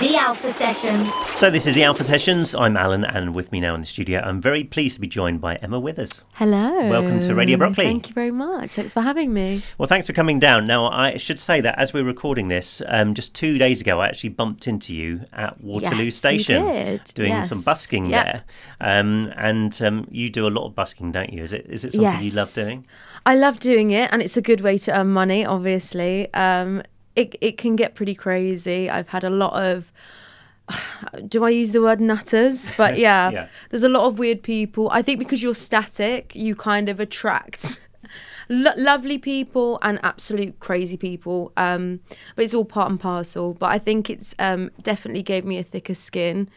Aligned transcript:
The 0.00 0.16
Alpha 0.16 0.52
Sessions. 0.52 1.12
So 1.34 1.50
this 1.50 1.66
is 1.66 1.74
the 1.74 1.82
Alpha 1.82 2.04
Sessions. 2.04 2.54
I'm 2.54 2.76
Alan, 2.76 3.04
and 3.04 3.34
with 3.34 3.50
me 3.50 3.58
now 3.60 3.74
in 3.74 3.80
the 3.80 3.86
studio, 3.86 4.20
I'm 4.20 4.40
very 4.40 4.62
pleased 4.62 4.94
to 4.94 5.00
be 5.00 5.08
joined 5.08 5.40
by 5.40 5.56
Emma 5.56 5.80
Withers. 5.80 6.22
Hello. 6.34 6.88
Welcome 6.88 7.20
to 7.22 7.34
Radio 7.34 7.56
Broccoli. 7.56 7.84
Thank 7.86 8.08
you 8.08 8.14
very 8.14 8.30
much. 8.30 8.70
Thanks 8.70 8.94
for 8.94 9.00
having 9.00 9.34
me. 9.34 9.60
Well, 9.76 9.88
thanks 9.88 10.06
for 10.06 10.12
coming 10.12 10.38
down. 10.38 10.68
Now, 10.68 10.86
I 10.88 11.16
should 11.16 11.40
say 11.40 11.60
that 11.62 11.76
as 11.80 11.92
we're 11.92 12.04
recording 12.04 12.46
this, 12.46 12.80
um, 12.86 13.14
just 13.14 13.34
two 13.34 13.58
days 13.58 13.80
ago, 13.80 14.00
I 14.00 14.06
actually 14.06 14.30
bumped 14.30 14.68
into 14.68 14.94
you 14.94 15.22
at 15.32 15.60
Waterloo 15.60 15.96
Yes, 15.96 16.04
you 16.04 16.10
Station, 16.12 16.64
did. 16.64 17.00
doing 17.14 17.30
Yes. 17.30 17.48
some 17.48 17.62
busking 17.62 18.06
Yep. 18.06 18.24
there. 18.24 18.42
Um, 18.80 19.32
and 19.36 19.82
um, 19.82 20.06
you 20.12 20.30
do 20.30 20.46
a 20.46 20.48
lot 20.50 20.64
of 20.66 20.76
busking, 20.76 21.10
don't 21.10 21.32
you? 21.32 21.42
Is 21.42 21.52
it 21.52 21.66
is 21.68 21.84
it 21.84 21.92
something 21.94 22.22
you 22.22 22.30
love 22.36 22.46
Yes. 22.46 22.54
doing? 22.54 22.86
I 23.26 23.34
love 23.34 23.58
doing 23.58 23.90
it, 23.90 24.10
and 24.12 24.22
it's 24.22 24.36
a 24.36 24.42
good 24.42 24.60
way 24.60 24.78
to 24.78 24.96
earn 24.96 25.08
money. 25.08 25.44
Obviously, 25.44 26.32
um, 26.34 26.82
it 27.20 27.34
it 27.40 27.58
can 27.62 27.76
get 27.76 27.94
pretty 27.94 28.14
crazy. 28.14 28.88
I've 28.90 29.08
had 29.08 29.24
a 29.24 29.30
lot 29.30 29.54
of. 29.70 29.92
Do 31.28 31.44
I 31.44 31.50
use 31.50 31.72
the 31.72 31.80
word 31.82 32.00
nutters? 32.00 32.70
But 32.76 32.98
yeah, 32.98 33.30
Yeah. 33.30 33.46
there's 33.70 33.84
a 33.84 33.88
lot 33.88 34.04
of 34.06 34.18
weird 34.18 34.42
people. 34.42 34.88
I 34.98 35.02
think 35.02 35.18
because 35.18 35.42
you're 35.42 35.54
static, 35.54 36.34
you 36.34 36.54
kind 36.54 36.88
of 36.88 37.00
attract 37.00 37.80
lo- 38.48 38.76
lovely 38.76 39.18
people 39.18 39.78
and 39.82 39.98
absolute 40.02 40.60
crazy 40.60 40.96
people. 40.96 41.52
Um, 41.56 42.00
but 42.36 42.44
it's 42.44 42.54
all 42.54 42.64
part 42.64 42.90
and 42.90 43.00
parcel. 43.00 43.54
But 43.54 43.70
I 43.76 43.78
think 43.78 44.10
it's 44.10 44.34
um, 44.38 44.70
definitely 44.82 45.22
gave 45.22 45.44
me 45.44 45.58
a 45.58 45.64
thicker 45.64 45.94
skin 45.94 46.48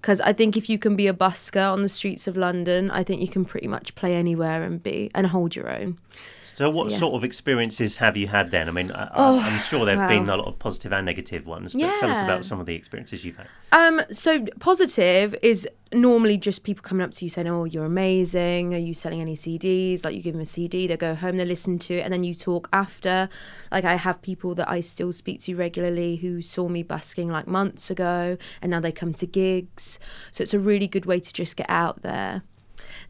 because 0.00 0.20
I 0.20 0.32
think 0.32 0.56
if 0.56 0.68
you 0.70 0.78
can 0.78 0.96
be 0.96 1.06
a 1.06 1.12
busker 1.12 1.72
on 1.72 1.82
the 1.82 1.88
streets 1.88 2.26
of 2.28 2.36
London, 2.36 2.90
I 2.90 3.02
think 3.02 3.20
you 3.20 3.28
can 3.28 3.44
pretty 3.44 3.66
much 3.66 3.94
play 3.94 4.14
anywhere 4.14 4.62
and 4.62 4.82
be 4.82 5.10
and 5.14 5.26
hold 5.26 5.56
your 5.56 5.68
own. 5.68 5.98
So, 6.42 6.70
what 6.70 6.90
yeah. 6.90 6.98
sort 6.98 7.14
of 7.14 7.24
experiences 7.24 7.96
have 7.96 8.16
you 8.16 8.28
had 8.28 8.50
then? 8.50 8.68
I 8.68 8.72
mean, 8.72 8.90
I, 8.92 9.10
Oh, 9.14 9.40
I'm 9.40 9.58
sure 9.60 9.84
there 9.84 9.98
have 9.98 10.08
wow. 10.08 10.16
been 10.20 10.28
a 10.28 10.36
lot 10.36 10.46
of 10.46 10.58
positive 10.58 10.92
and 10.92 11.04
negative 11.06 11.46
ones, 11.46 11.72
but 11.72 11.98
tell 11.98 12.10
us 12.10 12.22
about 12.22 12.44
some 12.44 12.60
of 12.60 12.66
the 12.66 12.74
experiences 12.74 13.24
you've 13.24 13.36
had. 13.36 13.48
Um, 13.72 14.00
so 14.12 14.44
positive 14.60 15.36
is 15.42 15.68
normally 15.92 16.36
just 16.36 16.64
people 16.64 16.82
coming 16.82 17.04
up 17.04 17.12
to 17.12 17.24
you 17.24 17.28
saying, 17.28 17.48
"Oh, 17.48 17.64
you're 17.64 17.84
amazing. 17.84 18.74
Are 18.74 18.78
you 18.78 18.94
selling 18.94 19.20
any 19.20 19.36
CDs?" 19.36 20.04
Like 20.04 20.14
you 20.14 20.22
give 20.22 20.32
them 20.32 20.42
a 20.42 20.46
CD, 20.46 20.86
they 20.86 20.96
go 20.96 21.14
home, 21.14 21.36
they 21.36 21.44
listen 21.44 21.78
to 21.80 21.94
it, 21.94 22.00
and 22.00 22.12
then 22.12 22.24
you 22.24 22.34
talk 22.34 22.68
after. 22.72 23.28
Like 23.70 23.84
I 23.84 23.96
have 23.96 24.20
people 24.22 24.54
that 24.56 24.68
I 24.68 24.80
still 24.80 25.12
speak 25.12 25.40
to 25.42 25.54
regularly 25.56 26.16
who 26.16 26.42
saw 26.42 26.68
me 26.68 26.82
busking 26.82 27.28
like 27.28 27.46
months 27.46 27.90
ago, 27.90 28.36
and 28.60 28.70
now 28.70 28.80
they 28.80 28.92
come 28.92 29.14
to 29.14 29.26
gigs. 29.26 29.98
So 30.32 30.42
it's 30.42 30.54
a 30.54 30.58
really 30.60 30.88
good 30.88 31.06
way 31.06 31.20
to 31.20 31.32
just 31.32 31.56
get 31.56 31.70
out 31.70 32.02
there. 32.02 32.42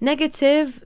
Negative. 0.01 0.85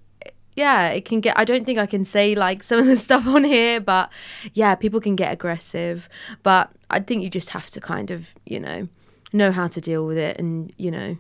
Yeah, 0.57 0.89
it 0.89 1.05
can 1.05 1.21
get. 1.21 1.39
I 1.39 1.45
don't 1.45 1.65
think 1.65 1.79
I 1.79 1.87
can 1.87 2.05
say 2.05 2.35
like 2.35 2.63
some 2.63 2.79
of 2.79 2.87
the 2.87 2.97
stuff 3.09 3.27
on 3.27 3.45
here, 3.45 3.81
but 3.81 4.11
yeah, 4.53 4.75
people 4.75 5.01
can 5.01 5.17
get 5.17 5.33
aggressive. 5.33 6.09
But 6.43 6.71
I 6.91 7.01
think 7.01 7.23
you 7.23 7.31
just 7.31 7.51
have 7.51 7.71
to 7.71 7.81
kind 7.81 8.11
of, 8.11 8.29
you 8.47 8.61
know, 8.61 8.89
know 9.33 9.53
how 9.53 9.69
to 9.69 9.81
deal 9.81 10.07
with 10.07 10.19
it 10.19 10.39
and 10.39 10.73
you 10.77 10.91
know 10.91 11.17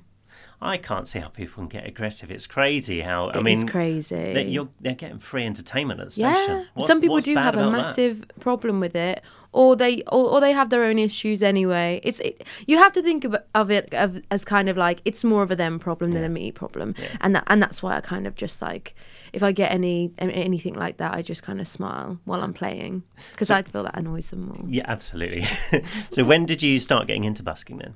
I 0.63 0.77
can't 0.77 1.07
see 1.07 1.19
how 1.21 1.29
people 1.29 1.63
can 1.63 1.69
get 1.69 1.87
aggressive. 1.87 2.31
It's 2.31 2.47
crazy 2.47 3.01
how 3.01 3.29
I 3.31 3.39
It 3.39 3.43
mean, 3.43 3.59
is 3.59 3.65
crazy. 3.65 4.35
that 4.35 4.49
you're 4.49 4.69
they're 4.81 4.95
getting 4.95 5.19
free 5.19 5.47
entertainment 5.47 6.01
at 6.01 6.11
the 6.11 6.21
yeah 6.21 6.35
station. 6.35 6.67
What- 6.75 6.87
some 6.87 7.01
people 7.01 7.19
do 7.21 7.35
have 7.37 7.55
a 7.55 7.59
about 7.59 7.73
that? 7.73 7.79
massive 7.79 8.25
problem 8.41 8.79
with 8.81 8.95
it 8.95 9.23
or 9.53 9.75
they 9.75 10.03
or, 10.13 10.25
or 10.33 10.41
they 10.41 10.53
have 10.53 10.69
their 10.71 10.85
own 10.85 10.99
issues 10.99 11.43
anyway 11.43 12.01
it's 12.05 12.21
it, 12.21 12.45
you 12.67 12.77
have 12.79 12.93
to 12.93 13.03
think 13.03 13.25
of, 13.25 13.35
of 13.55 13.71
it 13.71 13.93
of, 13.95 14.21
as 14.31 14.45
kind 14.45 14.69
of 14.69 14.77
like 14.77 15.01
it's 15.05 15.25
more 15.25 15.43
of 15.43 15.51
a 15.51 15.57
them 15.57 15.79
problem 15.79 16.13
than 16.13 16.23
a 16.23 16.29
me 16.29 16.53
problem 16.53 16.95
and 17.21 17.35
that 17.35 17.43
and 17.49 17.61
that's 17.63 17.83
why 17.83 17.97
i 17.97 18.01
kind 18.01 18.27
of 18.29 18.37
just 18.37 18.63
like 18.63 18.95
if 19.33 19.43
i 19.43 19.51
get 19.51 19.73
any 19.73 20.13
anything 20.19 20.75
like 20.75 20.99
that 20.99 21.15
i 21.15 21.21
just 21.23 21.43
kind 21.43 21.61
of 21.61 21.67
smile 21.67 22.19
while 22.27 22.43
i'm 22.43 22.53
playing 22.53 23.03
because 23.33 23.51
i 23.51 23.61
feel 23.63 23.83
that 23.83 23.97
annoys 23.99 24.31
them 24.31 24.43
more 24.47 24.65
Yeah, 24.69 24.85
absolutely. 24.87 25.43
so 26.11 26.23
when 26.23 26.47
did 26.47 26.63
you 26.63 26.79
start 26.79 27.07
getting 27.09 27.25
into 27.25 27.43
busking 27.43 27.79
then? 27.79 27.95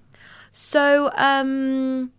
So, 0.51 1.11
um, 1.17 2.11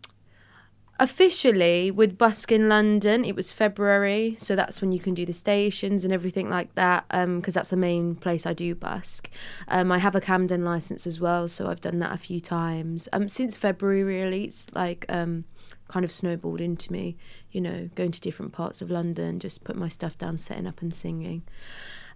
officially 1.00 1.92
with 1.92 2.18
Busk 2.18 2.52
in 2.52 2.70
London, 2.70 3.26
it 3.26 3.36
was 3.36 3.52
February. 3.52 4.36
So 4.40 4.56
that's 4.56 4.82
when 4.82 4.92
you 4.92 5.00
can 5.00 5.14
do 5.14 5.26
the 5.26 5.34
stations 5.34 6.04
and 6.04 6.14
everything 6.14 6.50
like 6.50 6.74
that. 6.76 7.08
Because 7.10 7.54
that's 7.54 7.70
the 7.70 7.78
main 7.78 8.16
place 8.16 8.46
I 8.46 8.54
do 8.54 8.76
busk. 8.76 9.30
Um, 9.68 9.92
I 9.92 9.98
have 9.98 10.16
a 10.16 10.22
Camden 10.22 10.64
license 10.64 11.06
as 11.06 11.20
well, 11.20 11.48
so 11.48 11.68
I've 11.68 11.82
done 11.82 12.00
that 12.00 12.14
a 12.14 12.18
few 12.18 12.40
times. 12.40 13.10
Um, 13.14 13.28
since 13.28 13.58
February, 13.58 14.04
really, 14.04 14.46
it's 14.46 14.68
like 14.74 15.06
um, 15.10 15.46
kind 15.88 16.04
of 16.04 16.12
snowballed 16.12 16.62
into 16.62 16.92
me. 16.92 17.18
You 17.56 17.62
know, 17.62 17.90
going 17.96 18.12
to 18.12 18.20
different 18.22 18.52
parts 18.52 18.82
of 18.82 18.92
London, 18.92 19.40
just 19.40 19.64
put 19.64 19.76
my 19.76 19.88
stuff 19.90 20.18
down, 20.18 20.38
setting 20.38 20.68
up 20.68 20.82
and 20.82 20.94
singing. 20.94 21.44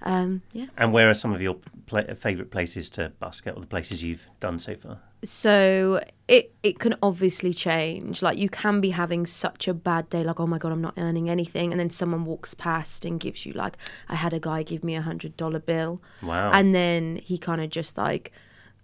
Um, 0.02 0.42
yeah. 0.54 0.68
And 0.78 0.94
where 0.94 1.10
are 1.10 1.14
some 1.14 1.34
of 1.34 1.42
your 1.42 1.58
pla 1.88 2.04
favourite 2.18 2.52
places 2.52 2.90
to 2.92 3.12
busk 3.20 3.48
at, 3.48 3.56
or 3.56 3.62
the 3.62 3.68
places 3.68 4.02
you've 4.04 4.28
done 4.40 4.60
so 4.60 4.76
far? 4.76 5.00
so 5.22 6.02
it 6.30 6.54
it 6.64 6.80
can 6.80 6.96
obviously 7.04 7.54
change 7.54 8.22
like 8.22 8.38
you 8.38 8.48
can 8.48 8.80
be 8.80 8.92
having 8.92 9.26
such 9.26 9.68
a 9.68 9.74
bad 9.74 10.10
day 10.10 10.24
like 10.24 10.40
oh 10.40 10.48
my 10.48 10.58
god 10.58 10.72
i'm 10.72 10.80
not 10.80 10.94
earning 10.98 11.30
anything 11.30 11.74
and 11.74 11.80
then 11.82 11.90
someone 11.90 12.24
walks 12.24 12.54
past 12.54 13.04
and 13.04 13.20
gives 13.20 13.46
you 13.46 13.52
like 13.52 13.76
i 14.08 14.16
had 14.16 14.32
a 14.32 14.40
guy 14.40 14.64
give 14.64 14.82
me 14.82 14.96
a 14.96 15.02
hundred 15.02 15.36
dollar 15.36 15.60
bill 15.60 16.02
Wow. 16.24 16.52
and 16.54 16.74
then 16.74 17.18
he 17.18 17.38
kind 17.38 17.60
of 17.60 17.70
just 17.70 17.98
like 17.98 18.32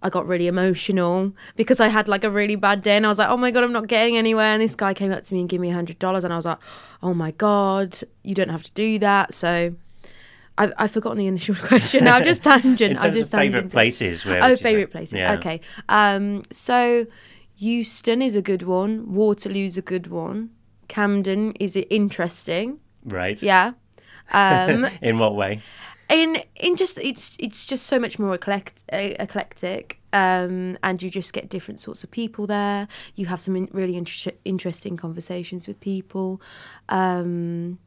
I 0.02 0.10
got 0.10 0.26
really 0.26 0.46
emotional 0.46 1.32
because 1.56 1.80
I 1.80 1.88
had 1.88 2.06
like 2.06 2.22
a 2.22 2.30
really 2.30 2.56
bad 2.56 2.82
day 2.82 2.96
and 2.96 3.06
I 3.06 3.08
was 3.08 3.18
like, 3.18 3.28
oh 3.28 3.36
my 3.36 3.50
God, 3.50 3.64
I'm 3.64 3.72
not 3.72 3.88
getting 3.88 4.16
anywhere. 4.16 4.46
And 4.52 4.62
this 4.62 4.74
guy 4.74 4.94
came 4.94 5.10
up 5.10 5.22
to 5.24 5.34
me 5.34 5.40
and 5.40 5.48
gave 5.48 5.60
me 5.60 5.70
a 5.70 5.74
hundred 5.74 5.98
dollars 5.98 6.22
and 6.22 6.32
I 6.32 6.36
was 6.36 6.44
like, 6.46 6.58
oh 7.02 7.14
my 7.14 7.30
God, 7.32 7.98
you 8.22 8.34
don't 8.34 8.50
have 8.50 8.62
to 8.62 8.70
do 8.72 8.98
that. 9.00 9.34
So 9.34 9.74
I've, 10.58 10.72
I've 10.78 10.90
forgotten 10.90 11.18
the 11.18 11.26
initial 11.26 11.54
question 11.70 12.04
now. 12.04 12.16
I'm 12.16 12.24
just 12.24 12.44
tangent. 12.44 12.80
In 12.92 12.96
terms 12.98 13.16
just 13.16 13.32
of 13.32 13.40
favourite 13.40 13.70
places, 13.70 14.24
where 14.24 14.42
Oh, 14.42 14.56
favourite 14.56 14.90
places. 14.90 15.18
Yeah. 15.18 15.34
Okay. 15.34 15.60
Um, 15.88 16.44
so 16.52 17.06
Euston 17.56 18.22
is 18.22 18.36
a 18.36 18.42
good 18.42 18.62
one. 18.62 19.12
Waterloo's 19.14 19.78
a 19.78 19.82
good 19.82 20.08
one. 20.08 20.50
Camden 20.88 21.52
is 21.52 21.74
it 21.74 21.86
interesting. 21.90 22.80
Right. 23.04 23.42
Yeah. 23.42 23.72
Um, 24.32 24.86
In 25.02 25.18
what 25.18 25.34
way? 25.36 25.62
In 26.10 26.42
in 26.54 26.76
just 26.76 26.98
it's 26.98 27.36
it's 27.38 27.64
just 27.64 27.86
so 27.86 27.98
much 27.98 28.18
more 28.18 28.34
eclect, 28.34 28.84
uh, 28.92 29.14
eclectic 29.18 30.00
um 30.12 30.78
and 30.82 31.02
you 31.02 31.10
just 31.10 31.32
get 31.32 31.48
different 31.48 31.80
sorts 31.80 32.04
of 32.04 32.10
people 32.10 32.46
there. 32.46 32.88
You 33.16 33.26
have 33.26 33.40
some 33.40 33.56
in, 33.56 33.68
really 33.72 33.96
inter- 33.96 34.32
interesting 34.44 34.96
conversations 34.96 35.66
with 35.66 35.80
people. 35.80 36.40
Um 36.88 37.78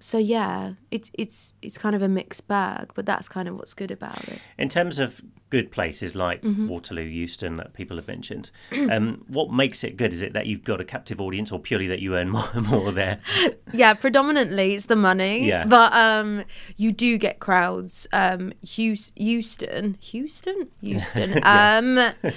so 0.00 0.18
yeah 0.18 0.74
it's 0.90 1.10
it's 1.14 1.54
it's 1.62 1.78
kind 1.78 1.94
of 1.96 2.02
a 2.02 2.08
mixed 2.08 2.46
bag 2.46 2.90
but 2.94 3.06
that's 3.06 3.26
kind 3.26 3.48
of 3.48 3.56
what's 3.56 3.72
good 3.74 3.90
about 3.90 4.22
it. 4.28 4.38
In 4.58 4.68
terms 4.68 4.98
of 4.98 5.22
good 5.54 5.70
places 5.70 6.14
like 6.14 6.40
Mm-hmm. 6.44 6.68
Waterloo, 6.68 7.04
Euston, 7.22 7.56
that 7.56 7.68
people 7.74 7.96
have 7.96 8.08
mentioned, 8.08 8.50
um, 8.94 9.24
what 9.28 9.48
makes 9.52 9.84
it 9.84 9.96
good? 9.96 10.12
Is 10.12 10.20
it 10.26 10.32
that 10.36 10.46
you've 10.48 10.64
got 10.64 10.80
a 10.80 10.84
captive 10.94 11.20
audience, 11.20 11.52
or 11.52 11.58
purely 11.68 11.86
that 11.92 12.00
you 12.04 12.16
earn 12.16 12.28
more, 12.36 12.50
more 12.72 12.90
there? 12.92 13.16
yeah 13.72 13.92
predominantly 13.94 14.74
it's 14.74 14.86
the 14.86 14.94
money 15.10 15.36
Yeah. 15.48 15.64
but 15.66 15.92
um 15.92 16.44
you 16.76 16.92
do 16.92 17.18
get 17.18 17.40
crowds 17.40 18.06
um 18.12 18.52
Hous- 18.74 19.10
houston 19.16 19.96
houston 20.00 20.68
houston 20.80 21.30
um 21.58 21.96
you 21.96 22.32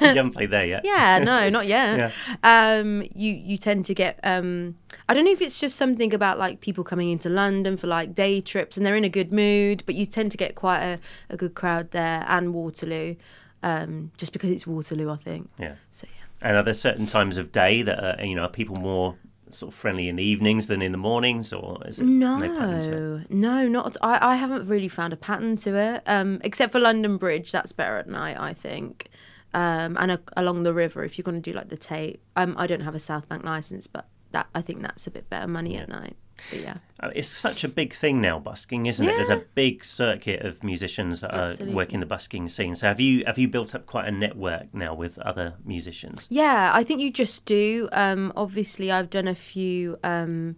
haven't 0.00 0.30
played 0.32 0.50
there 0.50 0.64
yet. 0.66 0.82
yeah 0.84 1.18
no 1.22 1.48
not 1.50 1.66
yet 1.66 2.12
um 2.42 3.02
you 3.14 3.32
you 3.32 3.56
tend 3.58 3.84
to 3.86 3.94
get 3.94 4.18
um 4.22 4.76
i 5.08 5.14
don't 5.14 5.24
know 5.26 5.30
if 5.38 5.42
it's 5.42 5.58
just 5.60 5.76
something 5.76 6.14
about 6.14 6.38
like 6.38 6.60
people 6.60 6.84
coming 6.84 7.10
into 7.10 7.28
london 7.28 7.76
for 7.76 7.86
like 7.86 8.14
day 8.14 8.40
trips 8.40 8.76
and 8.76 8.86
they're 8.86 8.96
in 8.96 9.04
a 9.04 9.08
good 9.20 9.30
mood 9.32 9.82
but 9.84 9.94
you 9.94 10.06
tend 10.06 10.30
to 10.30 10.38
get 10.38 10.54
quite 10.54 10.80
a, 10.80 10.98
a 11.28 11.36
good 11.36 11.54
crowd 11.54 11.90
there 11.90 12.24
and 12.28 12.54
waterloo 12.64 13.14
um 13.62 14.10
just 14.16 14.32
because 14.32 14.50
it's 14.50 14.66
waterloo 14.66 15.10
i 15.10 15.16
think 15.16 15.50
Yeah. 15.58 15.74
so 15.90 16.06
yeah 16.10 16.46
And 16.48 16.56
are 16.56 16.62
there 16.62 16.74
certain 16.74 17.06
times 17.06 17.38
of 17.38 17.50
day 17.52 17.82
that 17.82 17.98
are, 18.20 18.24
you 18.24 18.34
know 18.36 18.42
are 18.42 18.48
people 18.60 18.76
more 18.76 19.16
sort 19.50 19.72
of 19.72 19.78
friendly 19.78 20.08
in 20.08 20.16
the 20.16 20.22
evenings 20.22 20.66
than 20.66 20.82
in 20.82 20.92
the 20.92 20.98
mornings, 20.98 21.52
or 21.54 21.78
is 21.88 21.98
it 22.00 22.04
No, 22.04 22.36
it? 22.42 23.30
no, 23.30 23.66
not. 23.66 23.96
I, 24.02 24.32
I 24.32 24.34
haven't 24.36 24.68
really 24.68 24.88
found 24.88 25.14
a 25.14 25.16
pattern 25.16 25.56
to 25.64 25.74
it, 25.74 26.02
um, 26.06 26.38
except 26.44 26.70
for 26.72 26.78
London 26.78 27.16
Bridge. 27.16 27.50
That's 27.50 27.72
better 27.72 27.96
at 27.96 28.06
night, 28.08 28.36
I 28.38 28.52
think. 28.52 29.08
Um, 29.54 29.96
and 29.98 30.10
a, 30.12 30.20
along 30.36 30.64
the 30.64 30.74
river, 30.74 31.02
if 31.02 31.16
you're 31.16 31.24
going 31.30 31.40
to 31.40 31.50
do 31.50 31.56
like 31.56 31.70
the 31.70 31.78
Tate. 31.78 32.20
Um, 32.36 32.54
I 32.58 32.66
don't 32.66 32.82
have 32.82 32.94
a 32.94 33.00
South 33.00 33.26
Bank 33.30 33.42
license, 33.42 33.86
but 33.86 34.06
that 34.32 34.48
I 34.54 34.60
think 34.60 34.82
that's 34.82 35.06
a 35.06 35.10
bit 35.10 35.30
better 35.30 35.48
money 35.48 35.78
at 35.78 35.88
night. 35.88 36.16
But 36.50 36.60
yeah, 36.60 36.76
Uh, 37.00 37.10
It's 37.14 37.28
such 37.28 37.64
a 37.64 37.68
big 37.68 37.92
thing 37.92 38.20
now, 38.20 38.38
busking, 38.38 38.86
isn't 38.86 39.06
it? 39.06 39.14
There's 39.16 39.30
a 39.30 39.44
big 39.54 39.84
circuit 39.84 40.44
of 40.44 40.62
musicians 40.62 41.20
that 41.20 41.34
are 41.34 41.50
working 41.72 42.00
the 42.00 42.06
busking 42.06 42.48
scene. 42.48 42.74
So 42.74 42.86
have 42.86 43.00
you 43.00 43.24
have 43.26 43.38
you 43.38 43.48
built 43.48 43.74
up 43.74 43.86
quite 43.86 44.06
a 44.08 44.12
network 44.12 44.72
now 44.74 44.94
with 44.94 45.18
other 45.18 45.54
musicians? 45.64 46.26
yeah, 46.30 46.70
I 46.74 46.84
think 46.84 47.00
you 47.00 47.10
just 47.10 47.44
do. 47.44 47.88
Um, 47.92 48.32
obviously, 48.36 48.90
I've 48.90 49.10
done 49.10 49.28
a 49.28 49.34
few. 49.34 49.98
Um, 50.02 50.56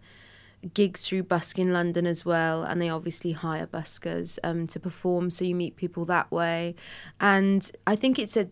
gigs 0.74 1.06
through 1.08 1.22
Busk 1.22 1.58
in 1.58 1.72
London 1.72 2.06
as 2.06 2.26
well, 2.26 2.62
and 2.64 2.82
they 2.82 2.90
obviously 2.90 3.32
hire 3.32 3.66
buskers 3.66 4.38
um, 4.44 4.66
to 4.66 4.78
perform, 4.78 5.30
so 5.30 5.42
you 5.42 5.54
meet 5.54 5.76
people 5.76 6.04
that 6.04 6.30
way. 6.30 6.74
And 7.18 7.70
I 7.86 7.96
think 7.96 8.18
it's 8.18 8.36
a, 8.36 8.46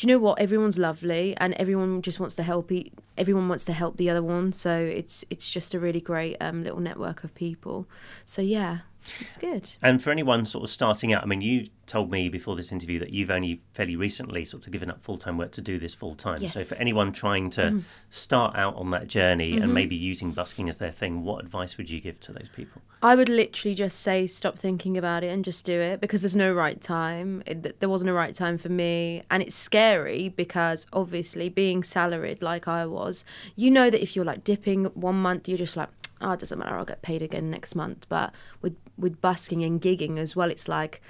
do 0.00 0.06
you 0.06 0.14
know 0.14 0.18
what? 0.18 0.40
Everyone's 0.40 0.78
lovely, 0.78 1.36
and 1.36 1.52
everyone 1.54 2.00
just 2.00 2.18
wants 2.18 2.34
to 2.36 2.42
help. 2.42 2.72
Everyone 3.18 3.50
wants 3.50 3.66
to 3.66 3.74
help 3.74 3.98
the 3.98 4.08
other 4.08 4.22
one, 4.22 4.50
so 4.50 4.72
it's 4.72 5.26
it's 5.28 5.50
just 5.50 5.74
a 5.74 5.78
really 5.78 6.00
great 6.00 6.38
um, 6.40 6.64
little 6.64 6.80
network 6.80 7.22
of 7.22 7.34
people. 7.34 7.86
So 8.24 8.40
yeah, 8.40 8.78
it's 9.20 9.36
good. 9.36 9.70
And 9.82 10.02
for 10.02 10.10
anyone 10.10 10.44
sort 10.46 10.64
of 10.64 10.70
starting 10.70 11.12
out, 11.12 11.22
I 11.22 11.26
mean, 11.26 11.40
you 11.40 11.66
told 11.86 12.10
me 12.10 12.28
before 12.28 12.54
this 12.54 12.70
interview 12.70 12.98
that 13.00 13.10
you've 13.10 13.30
only 13.30 13.60
fairly 13.72 13.96
recently 13.96 14.44
sort 14.44 14.64
of 14.66 14.72
given 14.72 14.88
up 14.90 15.02
full 15.02 15.18
time 15.18 15.36
work 15.38 15.50
to 15.52 15.60
do 15.60 15.78
this 15.78 15.92
full 15.94 16.14
time. 16.14 16.46
So 16.48 16.62
for 16.62 16.76
anyone 16.76 17.12
trying 17.12 17.50
to 17.50 17.60
Mm. 17.62 17.82
start 18.10 18.56
out 18.56 18.76
on 18.76 18.90
that 18.90 19.08
journey 19.08 19.52
Mm-hmm. 19.54 19.62
and 19.62 19.74
maybe 19.74 19.96
using 19.96 20.30
busking 20.30 20.68
as 20.68 20.78
their 20.78 20.92
thing, 20.92 21.24
what 21.24 21.42
advice 21.42 21.76
would 21.76 21.90
you 21.90 22.00
give 22.00 22.20
to 22.20 22.32
those 22.32 22.48
people? 22.48 22.82
I 23.02 23.16
would 23.16 23.28
literally 23.28 23.74
just 23.74 24.00
say 24.00 24.26
stop 24.26 24.58
thinking 24.58 24.96
about 24.96 25.24
it 25.24 25.28
and 25.28 25.44
just 25.44 25.64
do 25.64 25.72
it 25.80 26.00
because 26.00 26.22
there's 26.22 26.36
no 26.36 26.52
right 26.52 26.80
time. 26.80 27.42
It, 27.46 27.80
there 27.80 27.88
wasn't 27.88 28.10
a 28.10 28.14
right 28.14 28.34
time 28.34 28.56
for 28.58 28.68
me, 28.68 29.22
and 29.30 29.42
it's 29.42 29.56
scary 29.56 30.28
because 30.28 30.86
obviously 30.92 31.48
being 31.48 31.82
salaried 31.82 32.40
like 32.42 32.68
I 32.68 32.86
was, 32.86 33.24
you 33.56 33.70
know 33.70 33.90
that 33.90 34.00
if 34.02 34.14
you're 34.14 34.24
like 34.24 34.44
dipping 34.44 34.84
one 34.94 35.16
month, 35.16 35.48
you're 35.48 35.58
just 35.58 35.76
like, 35.76 35.88
oh, 36.20 36.32
it 36.32 36.40
doesn't 36.40 36.58
matter, 36.58 36.76
I'll 36.76 36.84
get 36.84 37.00
paid 37.02 37.22
again 37.22 37.50
next 37.50 37.74
month. 37.74 38.06
But 38.10 38.32
with 38.60 38.76
with 39.00 39.20
busking 39.20 39.64
and 39.64 39.80
gigging 39.80 40.18
as 40.18 40.36
well, 40.36 40.50
it's 40.50 40.68
like, 40.68 41.00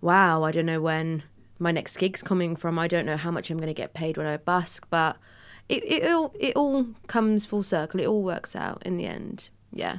wow, 0.00 0.42
I 0.42 0.50
don't 0.50 0.66
know 0.66 0.80
when 0.80 1.22
my 1.58 1.72
next 1.72 1.96
gig's 1.96 2.22
coming 2.22 2.56
from. 2.56 2.78
I 2.78 2.86
don't 2.88 3.06
know 3.06 3.16
how 3.16 3.30
much 3.30 3.50
I'm 3.50 3.56
going 3.58 3.68
to 3.68 3.74
get 3.74 3.94
paid 3.94 4.16
when 4.16 4.26
I 4.26 4.36
busk, 4.36 4.86
but 4.90 5.16
it 5.68 5.82
it 5.84 6.10
all 6.10 6.34
it 6.38 6.54
all 6.56 6.86
comes 7.06 7.46
full 7.46 7.62
circle. 7.62 8.00
It 8.00 8.06
all 8.06 8.22
works 8.22 8.54
out 8.56 8.82
in 8.84 8.96
the 8.96 9.06
end. 9.06 9.50
Yeah. 9.72 9.98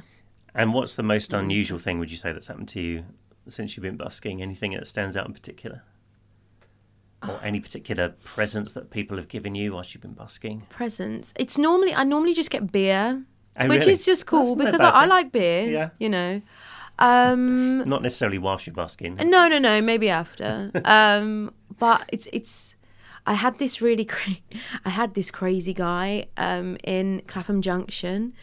And 0.54 0.74
what's 0.74 0.96
the 0.96 1.02
most 1.04 1.32
unusual 1.32 1.78
thing 1.78 1.98
would 2.00 2.10
you 2.10 2.16
say 2.16 2.32
that's 2.32 2.48
happened 2.48 2.68
to 2.70 2.80
you 2.80 3.04
since 3.48 3.76
you've 3.76 3.82
been 3.82 3.96
busking? 3.96 4.42
Anything 4.42 4.72
that 4.72 4.86
stands 4.86 5.16
out 5.16 5.26
in 5.26 5.32
particular? 5.32 5.82
Or 7.22 7.38
any 7.44 7.60
particular 7.60 8.14
presents 8.24 8.72
that 8.72 8.90
people 8.90 9.18
have 9.18 9.28
given 9.28 9.54
you 9.54 9.74
whilst 9.74 9.94
you've 9.94 10.00
been 10.02 10.14
busking? 10.14 10.62
presents. 10.70 11.34
It's 11.36 11.58
normally 11.58 11.94
I 11.94 12.02
normally 12.02 12.32
just 12.34 12.50
get 12.50 12.72
beer, 12.72 13.22
Oh, 13.58 13.66
which 13.68 13.80
really? 13.80 13.92
is 13.92 14.04
just 14.06 14.24
cool 14.26 14.56
That's 14.56 14.70
because 14.70 14.80
I, 14.80 15.02
I 15.02 15.04
like 15.04 15.30
beer. 15.30 15.68
Yeah. 15.68 15.90
you 15.98 16.08
know. 16.08 16.40
Um, 17.00 17.88
Not 17.88 18.02
necessarily 18.02 18.38
whilst 18.38 18.66
you're 18.66 18.74
busking. 18.74 19.16
no, 19.16 19.48
no, 19.48 19.58
no. 19.58 19.80
Maybe 19.80 20.08
after. 20.08 20.70
um, 20.84 21.52
but 21.78 22.04
it's 22.08 22.28
it's. 22.32 22.74
I 23.26 23.34
had 23.34 23.58
this 23.58 23.80
really 23.82 24.04
cra- 24.04 24.38
I 24.84 24.90
had 24.90 25.14
this 25.14 25.30
crazy 25.30 25.74
guy 25.74 26.26
um, 26.36 26.76
in 26.84 27.22
Clapham 27.26 27.62
Junction. 27.62 28.34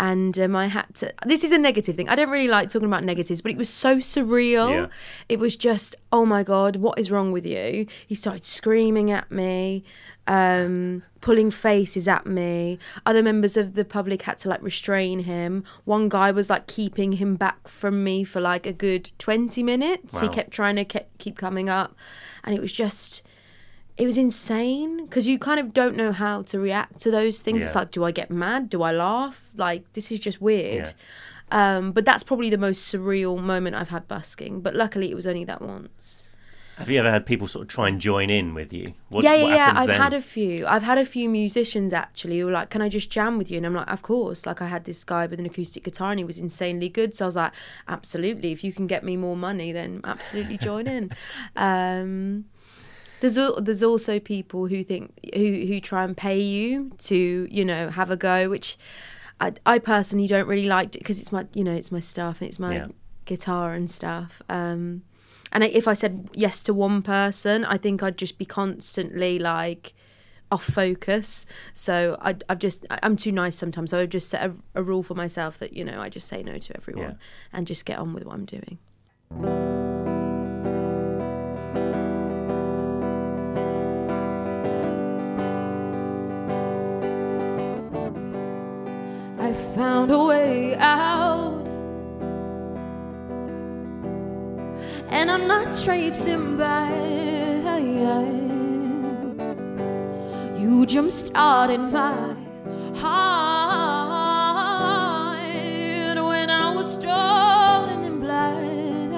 And 0.00 0.38
um, 0.38 0.54
I 0.54 0.68
had 0.68 0.94
to. 0.96 1.12
This 1.26 1.42
is 1.42 1.50
a 1.50 1.58
negative 1.58 1.96
thing. 1.96 2.08
I 2.08 2.14
don't 2.14 2.30
really 2.30 2.46
like 2.46 2.70
talking 2.70 2.86
about 2.86 3.02
negatives, 3.02 3.42
but 3.42 3.50
it 3.50 3.58
was 3.58 3.68
so 3.68 3.96
surreal. 3.96 4.70
Yeah. 4.70 4.86
It 5.28 5.40
was 5.40 5.56
just, 5.56 5.96
oh 6.12 6.24
my 6.24 6.44
god, 6.44 6.76
what 6.76 7.00
is 7.00 7.10
wrong 7.10 7.32
with 7.32 7.44
you? 7.44 7.84
He 8.06 8.14
started 8.14 8.46
screaming 8.46 9.10
at 9.10 9.28
me, 9.32 9.82
um, 10.28 11.02
pulling 11.20 11.50
faces 11.50 12.06
at 12.08 12.26
me. 12.26 12.78
Other 13.04 13.22
members 13.22 13.56
of 13.56 13.74
the 13.74 13.84
public 13.84 14.22
had 14.22 14.38
to 14.38 14.48
like 14.48 14.62
restrain 14.62 15.20
him. 15.20 15.64
One 15.84 16.08
guy 16.08 16.30
was 16.30 16.48
like 16.48 16.66
keeping 16.66 17.12
him 17.12 17.36
back 17.36 17.68
from 17.68 18.04
me 18.04 18.24
for 18.24 18.40
like 18.40 18.66
a 18.66 18.72
good 18.72 19.10
twenty 19.18 19.62
minutes. 19.62 20.20
He 20.20 20.28
kept 20.28 20.50
trying 20.50 20.76
to 20.76 20.84
ke- 20.84 21.06
keep 21.18 21.36
coming 21.36 21.68
up, 21.68 21.94
and 22.44 22.54
it 22.54 22.60
was 22.60 22.72
just. 22.72 23.22
It 23.96 24.06
was 24.06 24.16
insane 24.16 25.06
because 25.06 25.26
you 25.26 25.40
kind 25.40 25.58
of 25.58 25.74
don't 25.74 25.96
know 25.96 26.12
how 26.12 26.42
to 26.42 26.60
react 26.60 27.00
to 27.00 27.10
those 27.10 27.42
things. 27.42 27.62
It's 27.66 27.74
like, 27.74 27.90
do 27.90 28.04
I 28.04 28.12
get 28.12 28.30
mad? 28.30 28.70
Do 28.70 28.82
I 28.82 28.92
laugh? 28.92 29.42
Like, 29.56 29.92
this 29.94 30.12
is 30.12 30.20
just 30.20 30.40
weird. 30.40 30.86
Um, 31.50 31.90
but 31.90 32.04
that's 32.04 32.22
probably 32.22 32.48
the 32.48 32.58
most 32.58 32.94
surreal 32.94 33.42
moment 33.42 33.74
I've 33.74 33.88
had 33.88 34.06
busking. 34.06 34.60
But 34.60 34.76
luckily, 34.76 35.10
it 35.10 35.16
was 35.16 35.26
only 35.26 35.42
that 35.46 35.60
once. 35.60 36.30
Have 36.78 36.88
you 36.90 36.98
ever 36.98 37.10
had 37.10 37.26
people 37.26 37.46
sort 37.48 37.62
of 37.62 37.68
try 37.68 37.88
and 37.88 38.00
join 38.00 38.30
in 38.30 38.54
with 38.54 38.72
you? 38.72 38.94
What, 39.08 39.24
yeah, 39.24 39.34
yeah, 39.34 39.54
yeah. 39.54 39.72
I've 39.76 39.86
then? 39.88 40.00
had 40.00 40.14
a 40.14 40.20
few. 40.20 40.66
I've 40.66 40.82
had 40.82 40.96
a 40.98 41.04
few 41.04 41.28
musicians 41.28 41.92
actually 41.92 42.38
who 42.38 42.46
were 42.46 42.52
like, 42.52 42.70
"Can 42.70 42.80
I 42.82 42.88
just 42.88 43.10
jam 43.10 43.36
with 43.38 43.50
you?" 43.50 43.56
And 43.56 43.66
I'm 43.66 43.74
like, 43.74 43.90
"Of 43.90 44.02
course." 44.02 44.46
Like 44.46 44.62
I 44.62 44.66
had 44.68 44.84
this 44.84 45.02
guy 45.04 45.26
with 45.26 45.38
an 45.40 45.46
acoustic 45.46 45.82
guitar 45.84 46.10
and 46.10 46.18
he 46.18 46.24
was 46.24 46.38
insanely 46.38 46.88
good. 46.88 47.14
So 47.14 47.24
I 47.24 47.28
was 47.28 47.36
like, 47.36 47.52
"Absolutely. 47.88 48.52
If 48.52 48.62
you 48.64 48.72
can 48.72 48.86
get 48.86 49.02
me 49.04 49.16
more 49.16 49.36
money, 49.36 49.72
then 49.72 50.00
absolutely 50.04 50.56
join 50.58 50.86
in." 50.86 51.10
Um, 51.56 52.44
there's 53.20 53.36
al- 53.36 53.60
there's 53.60 53.82
also 53.82 54.20
people 54.20 54.66
who 54.68 54.84
think 54.84 55.12
who 55.34 55.64
who 55.66 55.80
try 55.80 56.04
and 56.04 56.16
pay 56.16 56.38
you 56.40 56.92
to 56.98 57.48
you 57.50 57.64
know 57.64 57.90
have 57.90 58.10
a 58.10 58.16
go, 58.16 58.48
which 58.48 58.78
I 59.40 59.54
I 59.66 59.78
personally 59.80 60.28
don't 60.28 60.46
really 60.46 60.68
like 60.68 60.92
because 60.92 61.18
it's 61.20 61.32
my 61.32 61.46
you 61.54 61.64
know 61.64 61.72
it's 61.74 61.90
my 61.90 62.00
stuff 62.00 62.40
and 62.40 62.48
it's 62.48 62.58
my 62.60 62.74
Yeah. 62.76 62.86
guitar 63.24 63.74
and 63.74 63.90
stuff. 63.90 64.40
Um, 64.48 65.02
and 65.52 65.64
if 65.64 65.88
I 65.88 65.94
said 65.94 66.28
yes 66.34 66.62
to 66.64 66.74
one 66.74 67.02
person, 67.02 67.64
I 67.64 67.78
think 67.78 68.02
I'd 68.02 68.18
just 68.18 68.38
be 68.38 68.44
constantly 68.44 69.38
like 69.38 69.94
off 70.50 70.64
focus. 70.64 71.44
So 71.74 72.16
I, 72.20 72.36
I've 72.48 72.58
just 72.58 72.86
I- 72.90 72.98
I'm 73.02 73.16
too 73.16 73.32
nice 73.32 73.56
sometimes. 73.56 73.90
So 73.90 73.98
I've 73.98 74.08
just 74.10 74.28
set 74.28 74.44
a, 74.48 74.54
a 74.74 74.82
rule 74.82 75.02
for 75.02 75.14
myself 75.14 75.58
that 75.58 75.72
you 75.74 75.84
know 75.84 76.00
I 76.00 76.08
just 76.08 76.28
say 76.28 76.42
no 76.42 76.58
to 76.58 76.76
everyone 76.76 77.02
Yeah. 77.02 77.14
and 77.52 77.66
just 77.66 77.84
get 77.84 77.98
on 77.98 78.12
with 78.14 78.24
what 78.24 78.34
I'm 78.34 78.46
doing. 78.46 79.97
and 95.18 95.30
I'm 95.32 95.48
not 95.48 95.76
traipsing 95.84 96.56
by. 96.56 96.92
You 100.56 100.86
jump 100.86 101.10
started 101.10 101.80
my 101.80 102.36
heart 102.94 103.48
when 106.30 106.50
I 106.50 106.72
was 106.72 106.92
stolen 106.92 108.04
and 108.08 108.20
blind. 108.20 109.12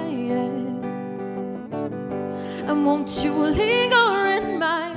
And 2.67 2.85
won't 2.85 3.23
you 3.23 3.33
linger 3.33 4.27
in 4.37 4.57
my 4.57 4.95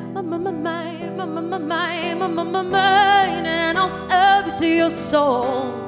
mind, 2.62 3.46
and 3.46 3.76
I'll 3.78 3.90
service 3.90 4.60
your 4.62 4.90
soul. 4.90 5.83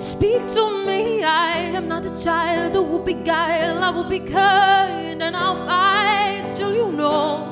Speak 0.00 0.42
to 0.54 0.84
me. 0.86 1.22
I 1.22 1.58
am 1.78 1.86
not 1.86 2.06
a 2.06 2.24
child 2.24 2.72
who 2.72 2.82
will 2.82 3.04
beguile. 3.04 3.84
I 3.84 3.90
will 3.90 4.08
be 4.08 4.18
kind 4.18 5.22
and 5.22 5.36
I'll 5.36 5.56
fight 5.66 6.50
till 6.56 6.74
you 6.74 6.90
know. 6.90 7.46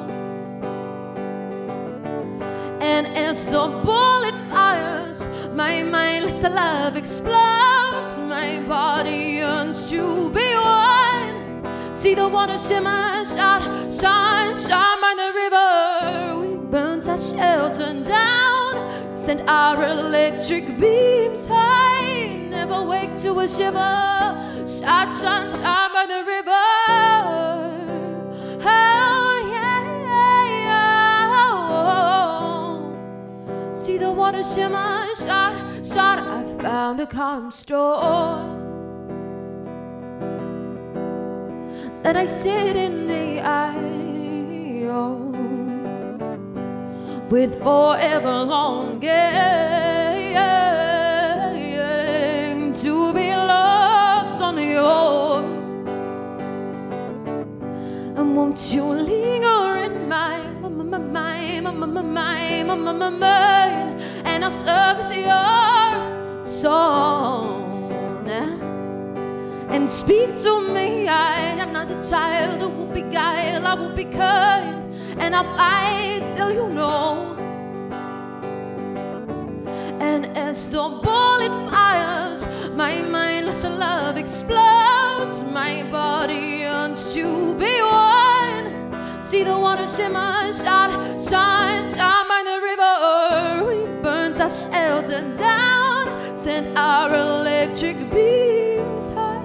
And 2.80 3.06
as 3.08 3.44
the 3.44 3.68
bullet 3.84 4.36
fires, 4.50 5.28
my 5.52 5.82
mindless 5.82 6.42
love 6.42 6.96
explodes. 6.96 8.16
My 8.18 8.62
body 8.66 9.38
yearns 9.40 9.84
to 9.90 10.30
be 10.30 10.54
one. 10.54 11.36
See 11.92 12.14
the 12.14 12.28
water 12.28 12.58
shimmer, 12.58 13.24
shine, 13.26 13.90
shine, 13.90 14.58
shine 14.58 15.00
by 15.04 15.14
the 15.22 15.30
river. 15.42 16.40
We 16.40 16.56
burnt 16.70 17.08
our 17.08 17.18
shelter 17.18 17.92
down, 18.04 19.16
sent 19.16 19.42
our 19.48 19.82
electric 19.82 20.78
beams 20.80 21.46
high. 21.46 22.37
Never 22.58 22.82
wake 22.82 23.14
to 23.22 23.38
a 23.38 23.46
shiver. 23.48 23.94
Shine, 24.66 25.12
shine, 25.20 25.52
shine 25.52 25.92
by 25.96 26.06
the 26.08 26.24
river. 26.34 26.64
Oh, 28.60 29.34
yeah, 29.54 29.82
yeah, 30.66 31.38
oh. 31.38 32.82
See 33.72 33.96
the 33.96 34.10
water 34.10 34.42
shimmer, 34.42 35.06
shine, 35.24 35.84
shine. 35.84 36.18
I 36.18 36.42
found 36.60 36.98
a 36.98 37.06
calm 37.06 37.52
store. 37.52 38.58
that 42.02 42.16
I 42.16 42.24
sit 42.24 42.74
in 42.74 43.06
the 43.06 43.40
oh, 44.90 45.30
with 47.30 47.62
forever 47.62 48.44
longing 48.44 50.17
won't 58.38 58.72
you 58.72 58.84
linger 58.84 59.78
in 59.86 60.08
my 60.08 60.38
mind? 63.10 64.00
And 64.24 64.44
I'll 64.44 64.50
service 64.50 65.10
your 65.10 66.42
song. 66.42 68.28
and 69.74 69.90
speak 69.90 70.30
to 70.44 70.52
me. 70.74 71.08
I 71.08 71.40
am 71.62 71.72
not 71.72 71.90
a 71.90 72.00
child 72.08 72.62
who 72.62 72.68
will 72.68 72.92
beguile, 73.00 73.66
I 73.66 73.74
will 73.74 73.94
be 74.02 74.04
kind, 74.04 74.84
and 75.22 75.34
I'll 75.34 75.50
fight 75.56 76.22
till 76.34 76.52
you 76.58 76.68
know. 76.68 77.34
And 80.10 80.24
as 80.48 80.66
the 80.68 80.84
bullet 81.04 81.54
fires, 81.70 82.46
my 82.82 83.02
mindless 83.02 83.64
love 83.64 84.16
explodes, 84.16 85.42
my 85.42 85.82
body 85.90 86.42
yearns 86.62 87.12
to 87.14 87.54
be 87.54 87.82
one. 87.82 88.17
See 89.28 89.42
the 89.44 89.58
water 89.58 89.86
shimmer, 89.86 90.52
shine, 90.54 90.90
shine, 91.20 91.88
shine 91.94 92.28
by 92.28 92.42
the 92.48 92.60
river. 92.62 93.64
We 93.68 93.84
burnt 94.02 94.40
our 94.40 94.48
shelter 94.48 95.20
down, 95.36 96.34
sent 96.34 96.74
our 96.78 97.14
electric 97.14 97.98
beams 98.10 99.10
high. 99.10 99.44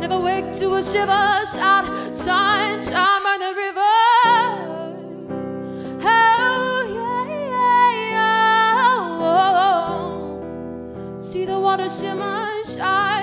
Never 0.00 0.18
wake 0.18 0.52
to 0.58 0.74
a 0.74 0.82
shiver, 0.82 1.46
shout, 1.54 1.86
shine, 2.24 2.82
shine 2.82 3.22
by 3.22 3.36
the 3.38 3.54
river. 3.54 3.96
Oh, 6.02 6.82
yeah, 6.98 7.24
yeah, 7.54 8.10
yeah. 8.10 8.74
Oh, 11.14 11.16
See 11.18 11.44
the 11.44 11.58
water 11.60 11.88
shimmer, 11.88 12.48
shine, 12.66 12.74
shine, 12.74 13.19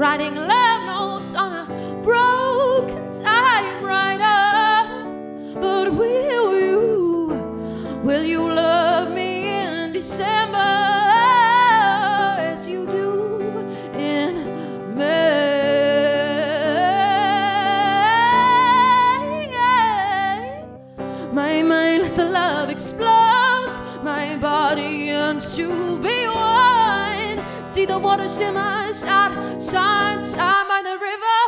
Writing 0.00 0.34
love 0.34 0.82
notes 0.86 1.34
on 1.34 1.52
a 1.52 1.66
broken 2.02 3.10
typewriter. 3.22 4.30
But 5.60 5.92
will 5.92 6.22
you, 6.32 8.00
will 8.02 8.22
you 8.24 8.50
love 8.50 9.12
me 9.12 9.48
in 9.50 9.92
December 9.92 10.56
as 12.48 12.66
you 12.66 12.86
do 12.86 13.58
in 13.92 14.96
May? 14.96 15.50
My 21.30 21.62
mindless 21.62 22.16
love 22.16 22.70
explodes. 22.70 23.82
My 24.02 24.34
body 24.36 25.10
yearns 25.10 25.54
to 25.56 25.68
be 25.68 25.74
one. 25.74 25.89
See 27.70 27.86
the 27.86 27.98
water 28.00 28.28
shimmer, 28.28 28.92
shine, 28.92 29.60
shine, 29.60 30.24
shine 30.24 30.66
by 30.66 30.82
the 30.82 30.98
river. 30.98 31.38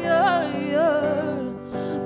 Yeah, 0.00 0.56
yeah. 0.56 1.42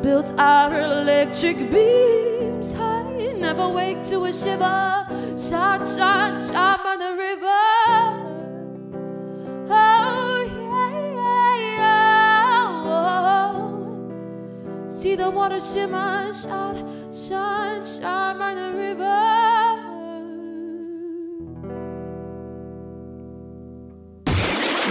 Built 0.03 0.33
our 0.39 0.81
electric 0.81 1.71
beams 1.71 2.73
high. 2.73 3.35
Never 3.37 3.69
wake 3.69 4.03
to 4.05 4.25
a 4.25 4.33
shiver. 4.33 5.07
Shine, 5.37 5.85
shine, 5.85 6.41
shine 6.41 6.79
by 6.83 6.97
the 6.97 7.13
river. 7.27 7.69
Oh, 9.69 10.47
yeah, 10.73 11.55
yeah. 11.77 13.53
See 14.89 15.17
the 15.17 15.29
water 15.29 15.61
shimmer, 15.61 16.33
shine, 16.33 16.87
shine, 17.13 17.85
shine 17.85 18.39
by 18.39 18.55
the 18.55 18.73
river. 18.73 19.56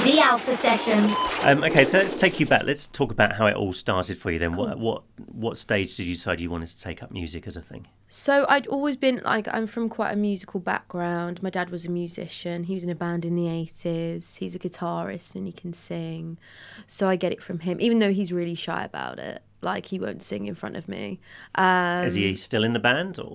The 0.05 0.19
Alpha 0.19 0.53
Sessions. 0.53 1.15
Um, 1.41 1.63
okay, 1.63 1.83
so 1.83 1.97
let's 1.97 2.13
take 2.13 2.39
you 2.39 2.45
back. 2.45 2.61
Let's 2.63 2.85
talk 2.85 3.11
about 3.11 3.35
how 3.35 3.47
it 3.47 3.55
all 3.55 3.73
started 3.73 4.19
for 4.19 4.29
you. 4.29 4.37
Then, 4.37 4.55
what 4.55 4.77
what 4.77 5.01
what 5.33 5.57
stage 5.57 5.97
did 5.97 6.03
you 6.05 6.13
decide 6.13 6.39
you 6.39 6.51
wanted 6.51 6.67
to 6.67 6.79
take 6.79 7.01
up 7.01 7.09
music 7.09 7.47
as 7.47 7.57
a 7.57 7.61
thing? 7.63 7.87
So 8.07 8.45
I'd 8.47 8.67
always 8.67 8.97
been 8.97 9.19
like 9.25 9.47
I'm 9.51 9.65
from 9.65 9.89
quite 9.89 10.11
a 10.11 10.15
musical 10.15 10.59
background. 10.59 11.41
My 11.41 11.49
dad 11.49 11.71
was 11.71 11.87
a 11.87 11.89
musician. 11.89 12.65
He 12.65 12.75
was 12.75 12.83
in 12.83 12.91
a 12.91 12.95
band 12.95 13.25
in 13.25 13.35
the 13.35 13.45
80s. 13.45 14.37
He's 14.37 14.53
a 14.53 14.59
guitarist 14.59 15.33
and 15.33 15.47
he 15.47 15.51
can 15.51 15.73
sing. 15.73 16.37
So 16.85 17.09
I 17.09 17.15
get 17.15 17.31
it 17.31 17.41
from 17.41 17.59
him 17.61 17.81
even 17.81 17.97
though 17.97 18.13
he's 18.13 18.31
really 18.31 18.53
shy 18.53 18.83
about 18.83 19.17
it. 19.17 19.41
Like 19.61 19.87
he 19.87 19.97
won't 19.97 20.21
sing 20.21 20.45
in 20.45 20.53
front 20.53 20.75
of 20.75 20.87
me. 20.87 21.19
Um, 21.55 22.05
Is 22.05 22.13
he 22.13 22.35
still 22.35 22.63
in 22.63 22.73
the 22.73 22.79
band, 22.79 23.17
or 23.17 23.31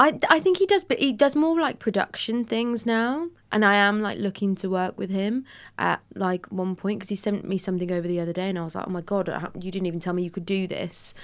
I 0.00 0.18
I 0.28 0.40
think 0.40 0.56
he 0.56 0.66
does, 0.66 0.84
but 0.84 0.98
he 0.98 1.12
does 1.12 1.36
more 1.36 1.60
like 1.60 1.78
production 1.78 2.44
things 2.44 2.86
now. 2.86 3.28
And 3.52 3.64
I 3.64 3.74
am 3.74 4.00
like 4.00 4.18
looking 4.18 4.54
to 4.56 4.70
work 4.70 4.96
with 4.96 5.10
him 5.10 5.44
at 5.76 6.00
like 6.14 6.46
one 6.46 6.76
point 6.76 7.00
because 7.00 7.08
he 7.08 7.16
sent 7.16 7.44
me 7.44 7.58
something 7.58 7.90
over 7.90 8.06
the 8.08 8.20
other 8.20 8.32
day, 8.32 8.48
and 8.48 8.58
I 8.58 8.64
was 8.64 8.74
like, 8.76 8.86
oh 8.86 8.90
my 8.90 9.02
god, 9.02 9.28
you 9.60 9.70
didn't 9.70 9.86
even 9.86 10.00
tell 10.00 10.14
me 10.14 10.22
you 10.22 10.30
could 10.30 10.46
do 10.46 10.66
this. 10.66 11.14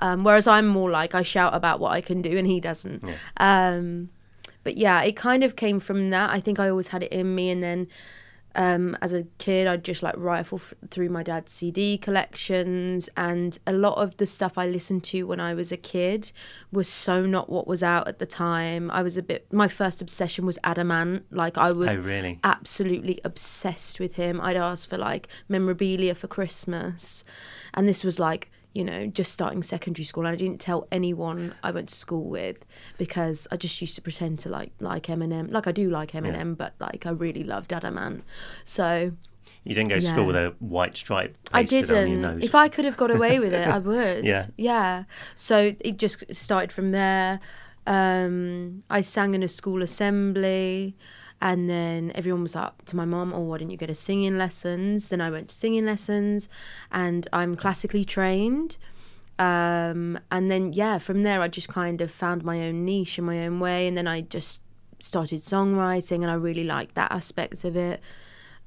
Um, 0.00 0.24
whereas 0.24 0.46
I'm 0.46 0.66
more 0.66 0.90
like 0.90 1.14
I 1.14 1.22
shout 1.22 1.54
about 1.54 1.80
what 1.80 1.92
I 1.92 2.00
can 2.00 2.20
do, 2.22 2.36
and 2.36 2.46
he 2.46 2.60
doesn't. 2.60 3.02
Um, 3.38 4.10
but 4.64 4.76
yeah, 4.76 5.00
it 5.02 5.16
kind 5.16 5.42
of 5.44 5.54
came 5.54 5.78
from 5.80 6.10
that. 6.10 6.30
I 6.30 6.40
think 6.40 6.58
I 6.58 6.68
always 6.68 6.88
had 6.88 7.02
it 7.04 7.12
in 7.12 7.34
me, 7.34 7.50
and 7.50 7.62
then 7.62 7.86
um, 8.56 8.96
as 9.02 9.12
a 9.12 9.24
kid, 9.38 9.66
I'd 9.66 9.84
just 9.84 10.02
like 10.02 10.14
rifle 10.16 10.58
f- 10.58 10.74
through 10.90 11.10
my 11.10 11.22
dad's 11.22 11.52
CD 11.52 11.98
collections, 11.98 13.10
and 13.16 13.58
a 13.66 13.72
lot 13.72 13.98
of 13.98 14.16
the 14.16 14.26
stuff 14.26 14.56
I 14.56 14.66
listened 14.66 15.04
to 15.04 15.24
when 15.24 15.40
I 15.40 15.52
was 15.52 15.70
a 15.70 15.76
kid 15.76 16.32
was 16.72 16.88
so 16.88 17.26
not 17.26 17.50
what 17.50 17.66
was 17.66 17.82
out 17.82 18.08
at 18.08 18.18
the 18.18 18.26
time. 18.26 18.90
I 18.90 19.02
was 19.02 19.18
a 19.18 19.22
bit. 19.22 19.52
My 19.52 19.68
first 19.68 20.00
obsession 20.00 20.46
was 20.46 20.58
Adam 20.64 20.90
Ant. 20.90 21.24
Like 21.30 21.58
I 21.58 21.70
was 21.70 21.94
oh 21.94 22.00
really? 22.00 22.40
absolutely 22.42 23.20
obsessed 23.24 24.00
with 24.00 24.14
him. 24.14 24.40
I'd 24.40 24.56
ask 24.56 24.88
for 24.88 24.96
like 24.96 25.28
memorabilia 25.48 26.14
for 26.14 26.26
Christmas, 26.26 27.24
and 27.74 27.86
this 27.86 28.02
was 28.02 28.18
like 28.18 28.50
you 28.76 28.84
know 28.84 29.06
just 29.06 29.32
starting 29.32 29.62
secondary 29.62 30.04
school. 30.04 30.26
And 30.26 30.34
I 30.34 30.36
didn't 30.36 30.60
tell 30.60 30.86
anyone 30.92 31.54
I 31.62 31.70
went 31.70 31.88
to 31.88 31.94
school 31.94 32.24
with 32.38 32.58
because 32.98 33.48
I 33.50 33.56
just 33.56 33.80
used 33.80 33.94
to 33.96 34.02
pretend 34.02 34.38
to 34.40 34.48
like 34.50 34.72
like 34.80 35.04
Eminem, 35.14 35.50
like 35.50 35.66
I 35.66 35.72
do 35.72 35.88
like 35.90 36.12
Eminem, 36.12 36.56
but 36.56 36.74
like 36.78 37.06
I 37.06 37.10
really 37.10 37.42
loved 37.42 37.72
Adam 37.72 37.96
Ant. 37.98 38.22
So 38.64 39.12
You 39.64 39.74
didn't 39.74 39.88
go 39.88 39.96
to 39.96 40.02
school 40.02 40.26
with 40.26 40.36
a 40.36 40.54
white 40.60 40.96
stripe 40.96 41.36
I 41.52 41.62
pasted 41.62 41.96
on 41.96 42.08
your 42.08 42.22
didn't. 42.22 42.44
If 42.44 42.54
I 42.54 42.68
could 42.68 42.84
have 42.84 42.96
got 42.96 43.10
away 43.10 43.38
with 43.38 43.54
it, 43.54 43.66
I 43.66 43.78
would. 43.90 44.24
Yeah. 44.24 44.46
Yeah. 44.56 45.04
So 45.34 45.56
it 45.80 45.96
just 45.96 46.22
started 46.34 46.70
from 46.70 46.90
there. 46.92 47.40
Um, 47.86 48.82
I 48.90 49.00
sang 49.00 49.34
in 49.34 49.42
a 49.42 49.48
school 49.48 49.80
assembly, 49.82 50.96
and 51.40 51.68
then 51.68 52.12
everyone 52.14 52.42
was 52.42 52.56
up 52.56 52.84
to 52.86 52.96
my 52.96 53.04
mom, 53.04 53.32
"Oh, 53.32 53.40
why 53.40 53.58
didn't 53.58 53.70
you 53.72 53.76
go 53.76 53.86
to 53.86 53.94
singing 53.94 54.38
lessons?" 54.38 55.08
Then 55.08 55.20
I 55.20 55.30
went 55.30 55.48
to 55.48 55.54
singing 55.54 55.86
lessons, 55.86 56.48
and 56.90 57.28
I'm 57.32 57.56
classically 57.56 58.04
trained. 58.04 58.76
Um, 59.38 60.18
and 60.30 60.50
then 60.50 60.72
yeah, 60.72 60.98
from 60.98 61.22
there 61.22 61.42
I 61.42 61.48
just 61.48 61.68
kind 61.68 62.00
of 62.00 62.10
found 62.10 62.42
my 62.42 62.66
own 62.66 62.84
niche 62.84 63.18
in 63.18 63.24
my 63.24 63.46
own 63.46 63.60
way, 63.60 63.86
and 63.86 63.96
then 63.96 64.06
I 64.06 64.22
just 64.22 64.60
started 64.98 65.40
songwriting, 65.40 66.22
and 66.22 66.30
I 66.30 66.34
really 66.34 66.64
liked 66.64 66.94
that 66.94 67.12
aspect 67.12 67.64
of 67.64 67.76
it. 67.76 68.00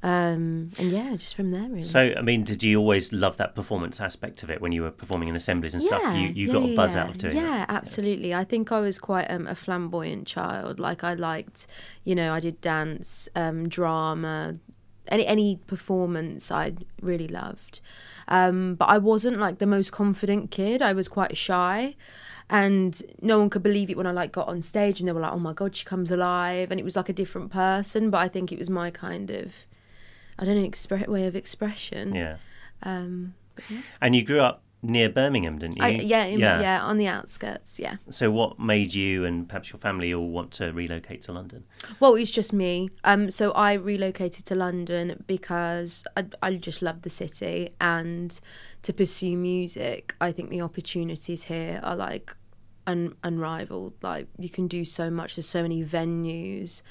Um, 0.02 0.72
and 0.80 0.92
yeah, 0.92 1.16
just 1.18 1.36
from 1.36 1.52
there 1.52 1.68
really. 1.70 1.84
So, 1.84 2.14
I 2.18 2.22
mean, 2.22 2.44
did 2.44 2.64
you 2.64 2.80
always 2.80 3.12
love 3.12 3.36
that 3.38 3.54
performance 3.54 4.00
aspect 4.00 4.44
of 4.44 4.50
it 4.50 4.62
when 4.62 4.72
you 4.72 4.84
were 4.84 4.92
performing 4.92 5.28
in 5.28 5.36
assemblies 5.36 5.74
and 5.74 5.84
stuff? 5.84 6.02
You 6.16 6.28
you 6.30 6.48
yeah, 6.48 6.54
got 6.54 6.64
a 6.64 6.76
buzz 6.76 6.96
yeah. 6.96 7.04
out 7.04 7.10
of 7.10 7.18
doing 7.18 7.36
it. 7.36 7.42
Yeah, 7.42 7.66
absolutely. 7.68 8.34
I 8.34 8.46
think 8.46 8.72
I 8.72 8.80
was 8.80 8.98
quite 8.98 9.26
um, 9.30 9.46
a 9.48 9.56
flamboyant 9.56 10.26
child. 10.26 10.80
Like 10.80 11.04
I 11.04 11.16
liked, 11.16 11.68
you 12.06 12.16
know, 12.16 12.34
I 12.34 12.40
did 12.40 12.62
dance, 12.62 13.28
um, 13.36 13.68
drama, 13.68 14.56
any 15.10 15.28
any 15.28 15.58
performance 15.68 16.50
I 16.50 16.76
really 17.02 17.28
loved. 17.28 17.82
Um, 18.30 18.76
but 18.76 18.86
I 18.86 19.00
wasn't 19.00 19.38
like 19.38 19.58
the 19.58 19.66
most 19.66 19.92
confident 19.92 20.50
kid. 20.52 20.82
I 20.82 20.94
was 20.94 21.10
quite 21.10 21.36
shy. 21.36 21.96
And 22.52 23.00
no 23.22 23.38
one 23.38 23.50
could 23.52 23.62
believe 23.62 23.92
it 23.92 23.98
when 23.98 24.08
I 24.08 24.12
like 24.12 24.32
got 24.32 24.48
on 24.48 24.64
stage 24.64 25.00
and 25.00 25.08
they 25.08 25.14
were 25.14 25.22
like, 25.22 25.34
"Oh 25.34 25.40
my 25.40 25.54
god, 25.54 25.76
she 25.76 25.86
comes 25.86 26.10
alive!" 26.10 26.72
And 26.72 26.80
it 26.80 26.84
was 26.84 26.96
like 26.96 27.08
a 27.08 27.14
different 27.14 27.52
person. 27.52 28.10
But 28.10 28.20
I 28.20 28.28
think 28.28 28.52
it 28.52 28.58
was 28.58 28.72
my 28.72 28.90
kind 28.90 29.30
of, 29.30 29.54
I 30.40 30.46
don't 30.46 30.56
know, 30.56 30.68
expre- 30.68 31.08
way 31.08 31.28
of 31.28 31.36
expression. 31.36 32.16
Yeah. 32.16 32.38
Um, 32.84 33.36
And 34.02 34.16
you 34.16 34.24
grew 34.24 34.40
up 34.40 34.64
near 34.82 35.10
Birmingham, 35.10 35.60
didn't 35.60 35.78
you? 35.78 35.84
I, 35.84 35.90
yeah, 35.90 36.24
in, 36.24 36.40
yeah, 36.40 36.82
on 36.82 36.98
the 36.98 37.08
outskirts. 37.08 37.80
Yeah. 37.80 37.98
So, 38.10 38.32
what 38.32 38.58
made 38.58 38.94
you 38.94 39.26
and 39.26 39.48
perhaps 39.48 39.72
your 39.72 39.80
family 39.80 40.14
all 40.14 40.30
want 40.30 40.52
to 40.54 40.72
relocate 40.72 41.22
to 41.24 41.34
London? 41.34 41.66
Well, 42.00 42.16
it's 42.16 42.32
just 42.32 42.54
me. 42.54 42.90
Um, 43.04 43.30
so 43.30 43.52
I 43.52 43.74
relocated 43.74 44.46
to 44.46 44.56
London 44.56 45.24
because 45.28 46.06
I, 46.16 46.26
I 46.42 46.56
just 46.56 46.82
love 46.82 47.02
the 47.02 47.10
city 47.10 47.72
and 47.82 48.40
to 48.84 48.94
pursue 48.94 49.36
music. 49.36 50.16
I 50.22 50.32
think 50.32 50.50
the 50.50 50.62
opportunities 50.62 51.44
here 51.44 51.82
are 51.84 51.98
like 51.98 52.34
un, 52.88 53.16
unrivaled. 53.24 53.94
Like 54.02 54.28
you 54.38 54.50
can 54.50 54.68
do 54.68 54.86
so 54.86 55.10
much. 55.10 55.36
There's 55.36 55.50
so 55.50 55.62
many 55.62 55.84
venues. 55.84 56.82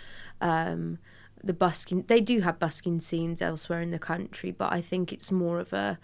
Um, 0.43 0.99
the 1.43 1.53
busking, 1.53 2.03
they 2.09 2.21
do 2.21 2.41
have 2.41 2.59
busking 2.59 3.01
scenes 3.01 3.41
elsewhere 3.43 3.81
in 3.81 3.91
the 3.91 3.99
country, 3.99 4.51
but 4.51 4.73
I 4.73 4.81
think 4.81 5.13
it's 5.13 5.31
more 5.33 5.59
of 5.61 5.73
a 5.73 5.99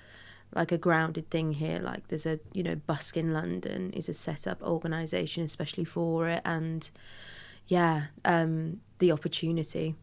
like 0.55 0.71
a 0.71 0.79
grounded 0.79 1.29
thing 1.31 1.53
here. 1.53 1.81
Like 1.81 2.09
there's 2.09 2.26
a 2.26 2.38
you 2.53 2.62
know 2.62 2.76
Busk 2.76 3.17
in 3.17 3.33
London 3.33 3.93
is 3.93 4.09
a 4.09 4.14
set 4.14 4.47
up 4.47 4.62
organisation 4.62 5.43
especially 5.43 5.85
for 5.85 6.29
it, 6.29 6.43
and 6.45 6.88
yeah, 7.67 8.07
um, 8.25 8.81
the 8.99 9.12
opportunity. 9.12 9.95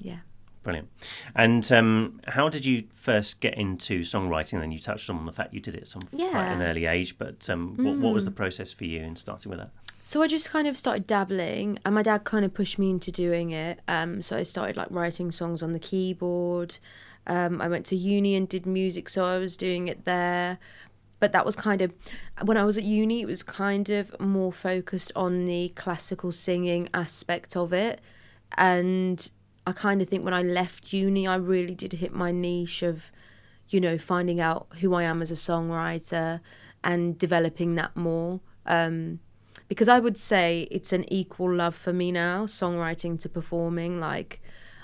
Yeah. 0.00 0.18
Brilliant. 0.62 0.90
And 1.34 1.72
um, 1.72 2.20
how 2.28 2.48
did 2.48 2.64
you 2.64 2.84
first 2.92 3.40
get 3.40 3.54
into 3.58 4.02
songwriting? 4.02 4.60
Then 4.60 4.70
you 4.70 4.78
touched 4.78 5.10
on 5.10 5.26
the 5.26 5.32
fact 5.32 5.52
you 5.52 5.58
did 5.60 5.74
it 5.74 5.88
from 5.88 6.02
quite 6.02 6.20
Yeah. 6.20 6.52
an 6.52 6.62
early 6.62 6.86
age, 6.86 7.18
but 7.18 7.50
um, 7.50 7.74
what, 7.76 7.96
what 7.98 8.14
was 8.14 8.24
the 8.24 8.30
process 8.30 8.72
for 8.72 8.84
you 8.84 9.00
in 9.02 9.16
starting 9.16 9.50
with 9.50 9.58
that? 9.58 9.70
So 10.04 10.20
I 10.20 10.26
just 10.26 10.50
kind 10.50 10.66
of 10.66 10.76
started 10.76 11.06
dabbling, 11.06 11.78
and 11.84 11.94
my 11.94 12.02
dad 12.02 12.24
kind 12.24 12.44
of 12.44 12.52
pushed 12.52 12.78
me 12.78 12.90
into 12.90 13.12
doing 13.12 13.50
it. 13.50 13.80
Um, 13.86 14.20
so 14.20 14.36
I 14.36 14.42
started 14.42 14.76
like 14.76 14.88
writing 14.90 15.30
songs 15.30 15.62
on 15.62 15.72
the 15.72 15.78
keyboard. 15.78 16.78
Um, 17.26 17.62
I 17.62 17.68
went 17.68 17.86
to 17.86 17.96
uni 17.96 18.34
and 18.34 18.48
did 18.48 18.66
music, 18.66 19.08
so 19.08 19.24
I 19.24 19.38
was 19.38 19.56
doing 19.56 19.86
it 19.86 20.04
there. 20.04 20.58
But 21.20 21.30
that 21.30 21.46
was 21.46 21.54
kind 21.54 21.80
of 21.80 21.92
when 22.44 22.56
I 22.56 22.64
was 22.64 22.76
at 22.76 22.82
uni, 22.82 23.22
it 23.22 23.26
was 23.26 23.44
kind 23.44 23.88
of 23.90 24.18
more 24.18 24.52
focused 24.52 25.12
on 25.14 25.44
the 25.44 25.68
classical 25.76 26.32
singing 26.32 26.88
aspect 26.92 27.56
of 27.56 27.72
it. 27.72 28.00
And 28.58 29.30
I 29.64 29.70
kind 29.70 30.02
of 30.02 30.08
think 30.08 30.24
when 30.24 30.34
I 30.34 30.42
left 30.42 30.92
uni, 30.92 31.28
I 31.28 31.36
really 31.36 31.76
did 31.76 31.92
hit 31.92 32.12
my 32.12 32.32
niche 32.32 32.82
of, 32.82 33.04
you 33.68 33.80
know, 33.80 33.98
finding 33.98 34.40
out 34.40 34.66
who 34.80 34.94
I 34.94 35.04
am 35.04 35.22
as 35.22 35.30
a 35.30 35.34
songwriter 35.34 36.40
and 36.82 37.16
developing 37.16 37.76
that 37.76 37.94
more. 37.96 38.40
Um, 38.66 39.20
because 39.72 39.88
I 39.88 40.00
would 40.00 40.18
say 40.18 40.68
it's 40.70 40.92
an 40.92 41.10
equal 41.10 41.50
love 41.50 41.74
for 41.74 41.94
me 41.94 42.12
now, 42.12 42.44
songwriting 42.44 43.18
to 43.20 43.28
performing. 43.30 43.98
Like, 43.98 44.42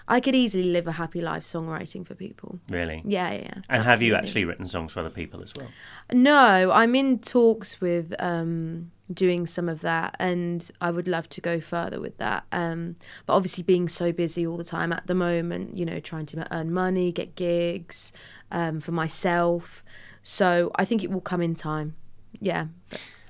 I 0.08 0.18
could 0.18 0.34
easily 0.34 0.64
live 0.64 0.86
a 0.86 0.92
happy 0.92 1.20
life 1.20 1.42
songwriting 1.42 2.06
for 2.06 2.14
people. 2.14 2.58
Really? 2.70 3.02
Yeah, 3.04 3.32
yeah. 3.32 3.40
yeah, 3.42 3.60
And 3.68 3.82
have 3.82 4.00
you 4.00 4.14
actually 4.14 4.46
written 4.46 4.64
songs 4.66 4.92
for 4.94 5.00
other 5.00 5.10
people 5.10 5.42
as 5.42 5.52
well? 5.54 5.66
No, 6.10 6.70
I'm 6.72 6.94
in 6.94 7.18
talks 7.18 7.82
with 7.82 8.14
um, 8.18 8.90
doing 9.12 9.46
some 9.46 9.68
of 9.68 9.82
that, 9.82 10.16
and 10.18 10.70
I 10.80 10.90
would 10.90 11.06
love 11.06 11.28
to 11.28 11.42
go 11.42 11.60
further 11.60 12.00
with 12.00 12.16
that. 12.16 12.46
Um, 12.50 12.96
but 13.26 13.34
obviously, 13.34 13.64
being 13.64 13.90
so 13.90 14.10
busy 14.10 14.46
all 14.46 14.56
the 14.56 14.64
time 14.64 14.90
at 14.90 15.06
the 15.06 15.14
moment, 15.14 15.76
you 15.76 15.84
know, 15.84 16.00
trying 16.00 16.24
to 16.26 16.46
earn 16.50 16.72
money, 16.72 17.12
get 17.12 17.34
gigs 17.34 18.10
um, 18.50 18.80
for 18.80 18.92
myself. 18.92 19.84
So 20.22 20.70
I 20.76 20.86
think 20.86 21.04
it 21.04 21.10
will 21.10 21.20
come 21.20 21.42
in 21.42 21.54
time. 21.54 21.94
Yeah. 22.40 22.68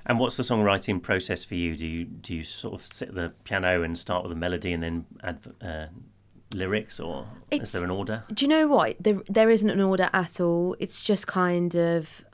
And 0.09 0.17
what's 0.17 0.37
the 0.37 0.43
songwriting 0.43 1.01
process 1.03 1.45
for 1.45 1.53
you? 1.53 1.75
Do 1.75 1.85
you 1.85 2.03
do 2.03 2.35
you 2.35 2.43
sort 2.43 2.73
of 2.73 2.81
sit 2.81 3.09
at 3.09 3.15
the 3.15 3.31
piano 3.43 3.83
and 3.83 3.97
start 3.97 4.23
with 4.23 4.31
a 4.31 4.35
melody 4.35 4.73
and 4.73 4.81
then 4.81 5.05
add 5.23 5.39
uh, 5.61 5.85
lyrics, 6.55 6.99
or 6.99 7.27
is 7.51 7.71
there 7.73 7.83
an 7.83 7.91
order? 7.91 8.23
Do 8.33 8.43
you 8.43 8.49
know 8.49 8.67
what? 8.67 8.95
There, 8.99 9.21
there 9.29 9.51
isn't 9.51 9.69
an 9.69 9.79
order 9.79 10.09
at 10.11 10.39
all. 10.39 10.75
It's 10.79 10.99
just 10.99 11.27
kind 11.27 11.75
of 11.75 12.25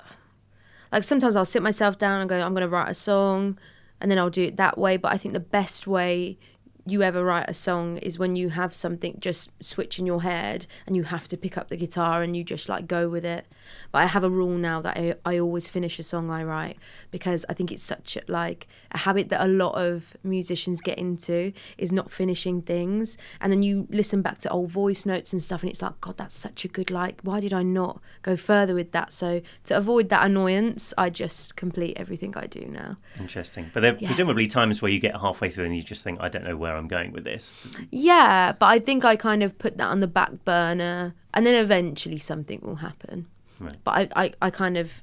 like 0.94 1.04
sometimes 1.04 1.36
I'll 1.36 1.44
sit 1.44 1.62
myself 1.62 1.98
down 1.98 2.22
and 2.22 2.30
go, 2.30 2.40
I'm 2.40 2.54
going 2.54 2.62
to 2.62 2.70
write 2.70 2.90
a 2.90 2.94
song, 2.94 3.60
and 4.00 4.10
then 4.10 4.18
I'll 4.20 4.30
do 4.30 4.44
it 4.44 4.56
that 4.56 4.78
way. 4.78 4.96
But 4.96 5.12
I 5.12 5.18
think 5.18 5.34
the 5.34 5.42
best 5.42 5.86
way 5.86 6.40
you 6.88 7.02
ever 7.02 7.24
write 7.24 7.50
a 7.50 7.54
song 7.54 7.98
is 7.98 8.20
when 8.20 8.36
you 8.36 8.50
have 8.50 8.74
something 8.74 9.16
just 9.20 9.50
switch 9.60 9.98
in 9.98 10.06
your 10.06 10.22
head 10.22 10.68
and 10.86 10.96
you 10.96 11.04
have 11.04 11.28
to 11.28 11.36
pick 11.36 11.58
up 11.58 11.70
the 11.70 11.76
guitar 11.76 12.22
and 12.22 12.38
you 12.38 12.44
just 12.44 12.70
like 12.70 12.88
go 12.88 13.10
with 13.10 13.26
it. 13.26 13.48
But 13.92 14.00
I 14.04 14.06
have 14.06 14.24
a 14.24 14.30
rule 14.30 14.56
now 14.58 14.82
that 14.82 14.96
I, 14.96 15.16
I 15.26 15.40
always 15.40 15.68
finish 15.68 15.98
a 15.98 16.04
song 16.04 16.30
I 16.30 16.44
write 16.44 16.78
because 17.10 17.44
I 17.50 17.54
think 17.54 17.72
it's 17.72 17.82
such 17.82 18.16
a, 18.18 18.22
like 18.28 18.68
a 18.92 19.00
habit 19.00 19.30
that 19.30 19.44
a 19.44 19.48
lot 19.48 19.74
of 19.74 20.16
musicians 20.24 20.80
get 20.80 21.00
into 21.00 21.54
is 21.80 21.92
not 21.92 22.12
finishing 22.12 22.62
things. 22.62 23.18
And 23.42 23.52
then 23.52 23.64
you 23.64 23.88
listen 23.90 24.22
back 24.22 24.38
to 24.40 24.50
old 24.50 24.70
voice 24.70 25.08
notes 25.08 25.34
and 25.34 25.42
stuff 25.42 25.64
and 25.64 25.72
it's 25.72 25.82
like, 25.82 26.00
God, 26.02 26.18
that's 26.18 26.36
such 26.36 26.66
a 26.66 26.68
good 26.68 26.92
like, 26.92 27.20
why 27.24 27.40
did 27.40 27.52
I 27.54 27.64
not 27.64 28.00
go 28.22 28.36
further 28.36 28.76
with 28.76 28.92
that? 28.92 29.12
So 29.12 29.42
to 29.64 29.76
avoid 29.76 30.10
that 30.10 30.24
annoyance, 30.24 30.94
I 31.00 31.10
just 31.10 31.56
complete 31.56 31.98
everything 31.98 32.36
I 32.38 32.46
do 32.46 32.66
now. 32.66 32.98
Interesting. 33.20 33.72
But 33.74 33.80
there 33.80 33.94
are 33.94 33.98
Yeah. 33.98 34.08
presumably 34.08 34.46
times 34.46 34.84
where 34.84 34.92
you 34.92 35.00
get 35.00 35.16
halfway 35.20 35.50
through 35.50 35.66
and 35.66 35.76
you 35.76 35.82
just 35.82 36.04
think, 36.04 36.20
I 36.22 36.30
don't 36.30 36.44
know 36.44 36.56
where 36.56 36.75
I'm 36.76 36.88
going 36.88 37.12
with 37.12 37.24
this. 37.24 37.54
Yeah, 37.92 38.54
but 38.60 38.68
I 38.68 38.80
think 38.80 39.04
I 39.06 39.16
kind 39.16 39.44
of 39.44 39.58
put 39.58 39.78
that 39.78 39.88
on 39.88 40.00
the 40.00 40.08
back 40.08 40.32
burner, 40.46 41.14
and 41.34 41.46
then 41.46 41.56
eventually 41.64 42.18
something 42.18 42.60
will 42.62 42.76
happen. 42.78 43.28
Right. 43.60 43.76
But 43.84 43.92
I, 44.16 44.24
I, 44.26 44.34
I 44.44 44.50
kind 44.50 44.78
of, 44.78 45.02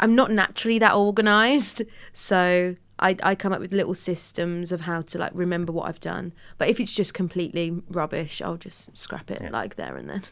I'm 0.00 0.14
not 0.14 0.30
naturally 0.30 0.78
that 0.80 0.94
organised, 0.94 1.82
so 2.12 2.76
I, 2.98 3.16
I 3.22 3.34
come 3.34 3.52
up 3.52 3.60
with 3.60 3.72
little 3.72 3.94
systems 3.94 4.70
of 4.72 4.82
how 4.82 5.02
to 5.02 5.18
like 5.18 5.32
remember 5.34 5.72
what 5.72 5.88
I've 5.88 6.00
done. 6.00 6.32
But 6.58 6.68
if 6.68 6.78
it's 6.80 6.92
just 6.92 7.12
completely 7.14 7.72
rubbish, 7.88 8.40
I'll 8.40 8.56
just 8.56 8.96
scrap 8.96 9.30
it 9.30 9.40
Yeah. 9.42 9.50
like 9.50 9.74
there 9.76 9.96
and 9.96 10.08
then. 10.08 10.22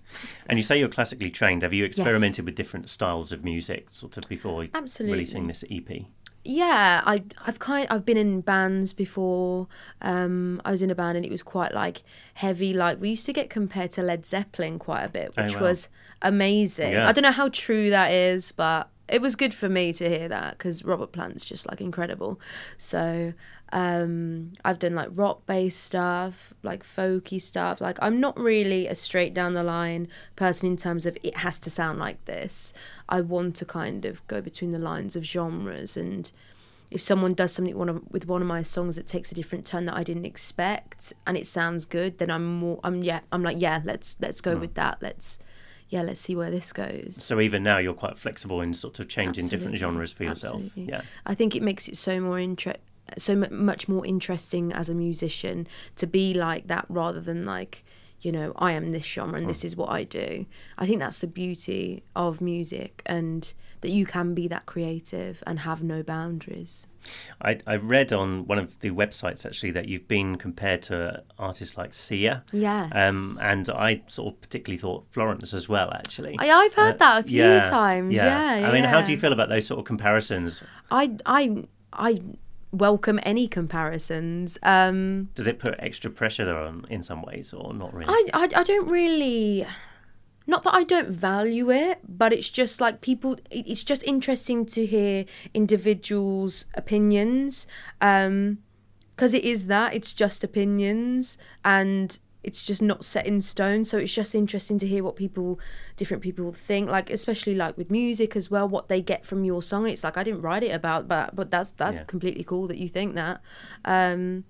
And 0.47 0.59
you 0.59 0.63
say 0.63 0.79
you're 0.79 0.89
classically 0.89 1.31
trained. 1.31 1.63
Have 1.63 1.73
you 1.73 1.85
experimented 1.85 2.45
with 2.45 2.55
different 2.55 2.89
styles 2.89 3.33
of 3.33 3.45
music 3.45 3.91
sort 3.91 4.17
of 4.17 4.29
before 4.29 4.67
Absolutely. 4.75 5.13
releasing 5.15 5.47
this 5.49 5.65
EP? 5.71 6.05
Yeah, 6.45 7.03
I 7.07 7.23
I've 7.47 7.59
kind 7.61 7.87
I've 7.91 8.05
been 8.05 8.17
in 8.17 8.41
bands 8.41 8.93
before. 8.93 9.69
Um, 10.01 10.61
I 10.65 10.71
was 10.73 10.83
in 10.83 10.91
a 10.91 10.95
band 10.95 11.17
and 11.17 11.25
it 11.25 11.31
was 11.31 11.43
quite 11.43 11.73
like 11.73 12.03
heavy. 12.35 12.73
Like 12.73 13.01
we 13.01 13.11
used 13.11 13.27
to 13.27 13.33
get 13.33 13.49
compared 13.49 13.93
to 13.93 14.03
Led 14.03 14.27
Zeppelin 14.27 14.79
quite 14.79 15.05
a 15.05 15.09
bit, 15.09 15.35
Oh, 15.39 15.43
which 15.45 15.55
wow. 15.55 15.63
was 15.63 15.89
amazing. 16.21 16.93
Yeah. 16.93 17.09
I 17.09 17.13
don't 17.13 17.23
know 17.23 17.31
how 17.33 17.49
true 17.49 17.91
that 17.91 18.11
is, 18.11 18.51
but 18.53 18.89
it 19.09 19.21
was 19.21 19.37
good 19.37 19.55
for 19.55 19.69
me 19.69 19.93
to 19.93 20.09
hear 20.09 20.29
that 20.29 20.59
because 20.59 20.85
Robert 20.85 21.13
Plant's 21.13 21.45
just 21.45 21.69
like 21.69 21.81
incredible. 21.81 22.41
So 22.77 23.35
um, 23.73 24.53
I've 24.65 24.79
done 24.79 24.95
like 24.95 25.09
rock 25.13 25.45
based 25.47 25.83
stuff, 25.83 26.55
like 26.63 26.85
folky 26.85 27.41
stuff. 27.41 27.81
Like 27.81 27.99
I'm 28.01 28.21
not 28.21 28.39
really 28.39 28.87
a 28.87 28.95
straight 28.95 29.35
down 29.35 29.55
the 29.55 29.65
line 29.65 30.09
person 30.37 30.69
in 30.69 30.77
terms 30.77 31.07
of 31.07 31.19
it 31.23 31.39
has 31.39 31.59
to 31.61 31.71
sound 31.71 31.99
like 31.99 32.25
this. 32.27 32.73
I 33.09 33.21
want 33.21 33.57
to 33.57 33.65
kind 33.65 34.05
of 34.05 34.27
go 34.29 34.41
between 34.41 34.71
the 34.71 34.79
lines 34.79 35.17
of 35.17 35.25
genres 35.25 35.97
and 35.97 36.31
if 36.91 37.01
someone 37.01 37.33
does 37.33 37.53
something 37.53 37.77
one 37.77 37.89
of, 37.89 38.03
with 38.11 38.27
one 38.27 38.43
of 38.43 38.49
my 38.49 38.63
songs 38.63 38.97
that 38.97 39.07
takes 39.07 39.33
a 39.33 39.35
different 39.35 39.65
turn 39.65 39.87
that 39.87 39.97
I 39.97 40.03
didn't 40.03 40.27
expect 40.27 41.15
and 41.27 41.39
it 41.39 41.47
sounds 41.47 41.87
good, 41.87 42.19
then 42.19 42.31
I'm 42.31 42.45
more 42.45 42.79
I'm 42.85 43.03
yeah 43.03 43.21
I'm 43.33 43.43
like 43.43 43.59
yeah 43.59 43.81
let's 43.85 44.17
let's 44.21 44.41
go 44.43 44.57
with 44.57 44.75
that 44.75 44.99
let's 45.01 45.39
yeah 45.93 46.01
let's 46.01 46.23
see 46.23 46.35
where 46.35 46.51
this 46.51 46.73
goes. 46.73 47.23
So 47.23 47.39
even 47.39 47.63
now 47.63 47.77
you're 47.77 47.93
quite 47.93 48.19
flexible 48.19 48.63
in 48.63 48.73
sort 48.73 48.99
of 48.99 49.09
changing 49.09 49.49
different 49.49 49.77
genres 49.77 50.13
for 50.13 50.25
yourself. 50.25 50.55
Absolutely. 50.55 50.85
Yeah. 50.85 51.03
I 51.27 51.35
think 51.35 51.55
it 51.55 51.63
makes 51.63 51.87
it 51.87 51.99
so 51.99 52.19
more 52.19 52.39
inter- 52.39 52.77
so 53.19 53.37
mu- 53.37 53.51
much 53.51 53.89
more 53.89 54.05
interesting 54.07 54.73
as 54.73 54.89
a 54.89 54.95
musician 54.95 55.67
to 55.97 56.07
be 56.07 56.33
like 56.33 56.67
that 56.69 56.87
rather 56.89 57.21
than 57.21 57.45
like 57.45 57.85
you 58.23 58.33
know 58.33 58.55
I 58.57 58.73
am 58.73 58.93
this 58.93 59.05
genre 59.05 59.37
and 59.37 59.51
this 59.51 59.61
mm. 59.61 59.67
is 59.67 59.77
what 59.77 59.91
I 59.91 60.05
do. 60.05 60.47
I 60.79 60.87
think 60.87 60.99
that's 60.99 61.19
the 61.19 61.27
beauty 61.27 62.03
of 62.17 62.41
music 62.41 63.03
and 63.05 63.53
that 63.83 63.91
you 63.91 64.07
can 64.07 64.35
be 64.35 64.49
that 64.49 64.65
creative 64.67 65.43
and 65.47 65.59
have 65.61 65.83
no 65.83 66.03
boundaries. 66.03 66.87
I, 67.43 67.59
I 67.67 67.77
read 67.77 68.13
on 68.13 68.47
one 68.47 68.59
of 68.59 68.79
the 68.81 68.91
websites 68.91 69.45
actually 69.45 69.73
that 69.73 69.89
you've 69.89 70.09
been 70.09 70.37
compared 70.37 70.83
to 70.83 71.23
artists 71.39 71.77
like 71.77 71.93
Sia. 71.93 72.45
Yes. 72.53 72.91
Um, 72.95 73.39
and 73.43 73.69
I 73.69 74.03
sort 74.07 74.35
of 74.35 74.41
particularly 74.41 74.79
thought 74.79 75.05
Florence 75.11 75.53
as 75.53 75.69
well, 75.69 75.91
actually. 75.93 76.37
I, 76.39 76.49
I've 76.51 76.75
heard 76.75 76.95
Uh, 76.95 76.99
that 76.99 77.25
a 77.25 77.29
few 77.29 77.43
yeah, 77.43 77.69
times. 77.69 78.15
Yeah, 78.15 78.57
yeah 78.57 78.69
I 78.69 78.73
mean, 78.73 78.85
how 78.85 79.03
do 79.03 79.13
you 79.13 79.19
feel 79.19 79.33
about 79.33 79.49
those 79.49 79.67
sort 79.67 79.81
of 79.81 79.85
comparisons? 79.85 80.63
I 80.91 81.17
I 81.27 81.65
I 81.93 82.23
welcome 82.71 83.19
any 83.25 83.49
comparisons. 83.49 84.59
Um, 84.63 85.29
Does 85.35 85.47
it 85.47 85.59
put 85.59 85.75
extra 85.79 86.11
pressure 86.11 86.45
there 86.45 86.57
on 86.57 86.85
in 86.89 87.03
some 87.03 87.23
ways, 87.23 87.53
or 87.53 87.75
not 87.75 87.93
really? 87.93 88.07
I, 88.09 88.25
I 88.33 88.49
I 88.61 88.63
don't 88.63 88.89
really. 88.89 89.67
Not 90.47 90.63
that 90.65 90.75
I 90.75 90.85
don't 90.85 91.09
value 91.11 91.71
it, 91.71 92.01
but 92.09 92.33
it's 92.33 92.49
just 92.51 92.81
like 92.81 93.01
people. 93.01 93.39
It's 93.51 93.85
just 93.85 94.03
interesting 94.05 94.67
to 94.67 94.85
hear 94.87 95.25
individuals' 95.55 96.67
opinions, 96.75 97.67
because 98.01 99.35
it 99.35 99.45
is 99.45 99.67
that 99.67 99.95
it's 99.95 100.13
just 100.13 100.43
opinions 100.43 101.39
and 101.65 102.19
it's 102.43 102.61
just 102.61 102.83
not 102.83 103.05
set 103.05 103.25
in 103.25 103.41
stone. 103.41 103.85
So 103.85 103.99
it's 103.99 104.13
just 104.13 104.35
interesting 104.35 104.77
to 104.81 104.87
hear 104.87 105.05
what 105.05 105.15
people, 105.15 105.61
different 105.97 106.25
people 106.25 106.53
think. 106.53 106.91
Like 106.91 107.09
especially 107.09 107.55
like 107.55 107.77
with 107.77 107.89
music 107.89 108.35
as 108.35 108.51
well, 108.51 108.69
what 108.69 108.89
they 108.89 109.01
get 109.01 109.25
from 109.25 109.45
your 109.45 109.63
song. 109.63 109.89
It's 109.89 110.03
like 110.03 110.17
I 110.17 110.25
didn't 110.25 110.43
write 110.43 110.65
it 110.65 110.75
about, 110.75 111.07
but 111.07 111.37
but 111.37 111.53
that's 111.53 111.71
that's 111.71 111.99
Yeah. 111.99 112.05
completely 112.05 112.43
cool 112.43 112.67
that 112.67 112.79
you 112.79 112.89
think 112.89 113.15
that. 113.15 113.41
Um, 113.85 114.45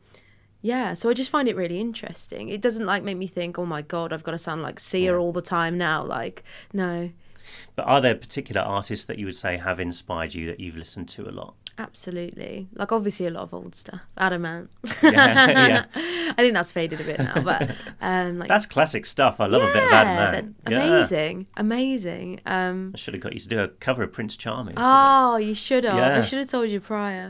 yeah, 0.62 0.94
so 0.94 1.10
I 1.10 1.14
just 1.14 1.30
find 1.30 1.48
it 1.48 1.56
really 1.56 1.80
interesting. 1.80 2.48
It 2.48 2.60
doesn't 2.60 2.86
like 2.86 3.02
make 3.02 3.16
me 3.16 3.26
think, 3.26 3.58
oh 3.58 3.66
my 3.66 3.82
god, 3.82 4.12
I've 4.12 4.22
got 4.24 4.32
to 4.32 4.38
sound 4.38 4.62
like 4.62 4.80
Sia 4.80 5.12
Yeah. 5.12 5.18
all 5.18 5.32
the 5.32 5.42
time 5.42 5.76
now. 5.76 6.02
Like, 6.04 6.42
no, 6.72 7.10
But 7.76 7.82
are 7.86 8.00
there 8.00 8.14
particular 8.14 8.62
artists 8.62 9.04
that 9.06 9.18
you 9.18 9.26
would 9.26 9.36
say 9.36 9.56
have 9.58 9.78
inspired 9.80 10.34
you 10.34 10.46
that 10.46 10.60
you've 10.60 10.76
listened 10.76 11.08
to 11.10 11.28
a 11.28 11.32
lot? 11.32 11.54
Absolutely. 11.78 12.68
Like, 12.74 12.92
obviously, 12.92 13.26
a 13.26 13.30
lot 13.30 13.42
of 13.44 13.54
old 13.54 13.74
stuff. 13.74 14.00
Adam 14.18 14.44
Ant. 14.44 14.70
Yeah, 15.02 15.48
yeah. 15.50 15.84
I 15.94 16.36
think 16.36 16.54
that's 16.54 16.72
faded 16.72 17.00
a 17.00 17.04
bit 17.04 17.18
now, 17.18 17.42
but 17.42 17.70
um, 18.00 18.38
like 18.38 18.48
That's 18.48 18.64
classic 18.66 19.04
stuff. 19.04 19.38
I 19.40 19.46
love 19.46 19.62
a 19.62 19.66
bit 19.72 19.82
of 19.82 19.92
Adam 19.92 20.34
Ant. 20.34 20.64
that- 20.64 20.70
Yeah. 20.72 20.78
amazing, 20.84 21.46
amazing. 21.56 22.40
Um, 22.46 22.92
I 22.94 22.98
should 22.98 23.14
have 23.14 23.22
got 23.22 23.34
you 23.34 23.40
to 23.40 23.48
do 23.48 23.60
a 23.60 23.68
cover 23.68 24.02
of 24.02 24.12
Prince 24.12 24.36
Charming. 24.36 24.74
Oh, 24.76 25.36
you 25.36 25.54
should 25.54 25.84
have. 25.84 25.96
Yeah. 25.96 26.18
I 26.18 26.22
should 26.22 26.38
have 26.38 26.48
told 26.48 26.70
you 26.70 26.80
prior. 26.80 27.28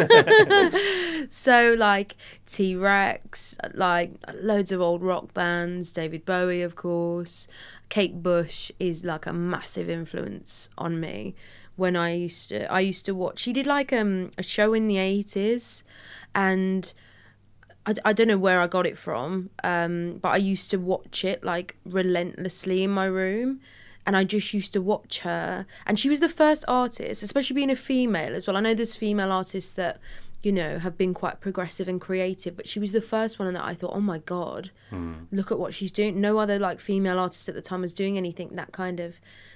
so, 1.30 1.74
like 1.78 2.16
T 2.46 2.74
Rex, 2.76 3.56
like 3.74 4.12
loads 4.40 4.72
of 4.72 4.80
old 4.80 5.02
rock 5.02 5.32
bands, 5.34 5.92
David 5.92 6.24
Bowie, 6.24 6.62
of 6.62 6.74
course. 6.76 7.46
Kate 7.88 8.22
Bush 8.22 8.72
is 8.80 9.04
like 9.04 9.26
a 9.26 9.32
massive 9.32 9.88
influence 9.88 10.68
on 10.78 10.98
me. 11.00 11.34
When 11.76 11.96
I 11.96 12.14
used 12.14 12.50
to, 12.50 12.70
I 12.72 12.80
used 12.80 13.04
to 13.06 13.14
watch. 13.14 13.40
She 13.40 13.52
did 13.52 13.66
like 13.66 13.92
um 13.92 14.30
a 14.38 14.42
show 14.42 14.74
in 14.74 14.88
the 14.88 14.98
eighties, 14.98 15.84
and 16.34 16.94
I, 17.86 17.94
I 18.04 18.12
don't 18.12 18.28
know 18.28 18.38
where 18.38 18.60
I 18.60 18.66
got 18.66 18.86
it 18.86 18.96
from, 18.96 19.50
um, 19.62 20.18
but 20.22 20.30
I 20.30 20.36
used 20.36 20.70
to 20.70 20.78
watch 20.78 21.24
it 21.24 21.42
like 21.42 21.76
relentlessly 21.84 22.82
in 22.82 22.90
my 22.90 23.06
room. 23.06 23.60
And 24.06 24.18
I 24.18 24.24
just 24.24 24.52
used 24.52 24.74
to 24.74 24.82
watch 24.82 25.20
her. 25.20 25.64
And 25.86 25.98
she 25.98 26.10
was 26.10 26.20
the 26.20 26.28
first 26.28 26.62
artist, 26.68 27.22
especially 27.22 27.54
being 27.54 27.70
a 27.70 27.76
female 27.76 28.34
as 28.34 28.46
well. 28.46 28.54
I 28.54 28.60
know 28.60 28.74
there's 28.74 28.94
female 28.94 29.32
artists 29.32 29.72
that, 29.72 29.98
you 30.42 30.52
know, 30.52 30.78
have 30.78 30.98
been 30.98 31.14
quite 31.14 31.40
progressive 31.40 31.88
and 31.88 31.98
creative, 31.98 32.54
but 32.54 32.68
she 32.68 32.78
was 32.78 32.92
the 32.92 33.00
first 33.00 33.38
one 33.38 33.50
that 33.54 33.64
I 33.64 33.74
thought, 33.74 33.94
oh 33.94 34.02
my 34.02 34.18
God, 34.18 34.70
look 35.32 35.50
at 35.50 35.58
what 35.58 35.72
she's 35.72 35.90
doing. 35.90 36.20
No 36.20 36.36
other 36.36 36.58
like 36.58 36.80
female 36.80 37.18
artist 37.18 37.48
at 37.48 37.54
the 37.54 37.62
time 37.62 37.80
was 37.80 37.94
doing 37.94 38.18
anything 38.18 38.50
that 38.56 38.72
kind 38.72 39.00
of. 39.00 39.14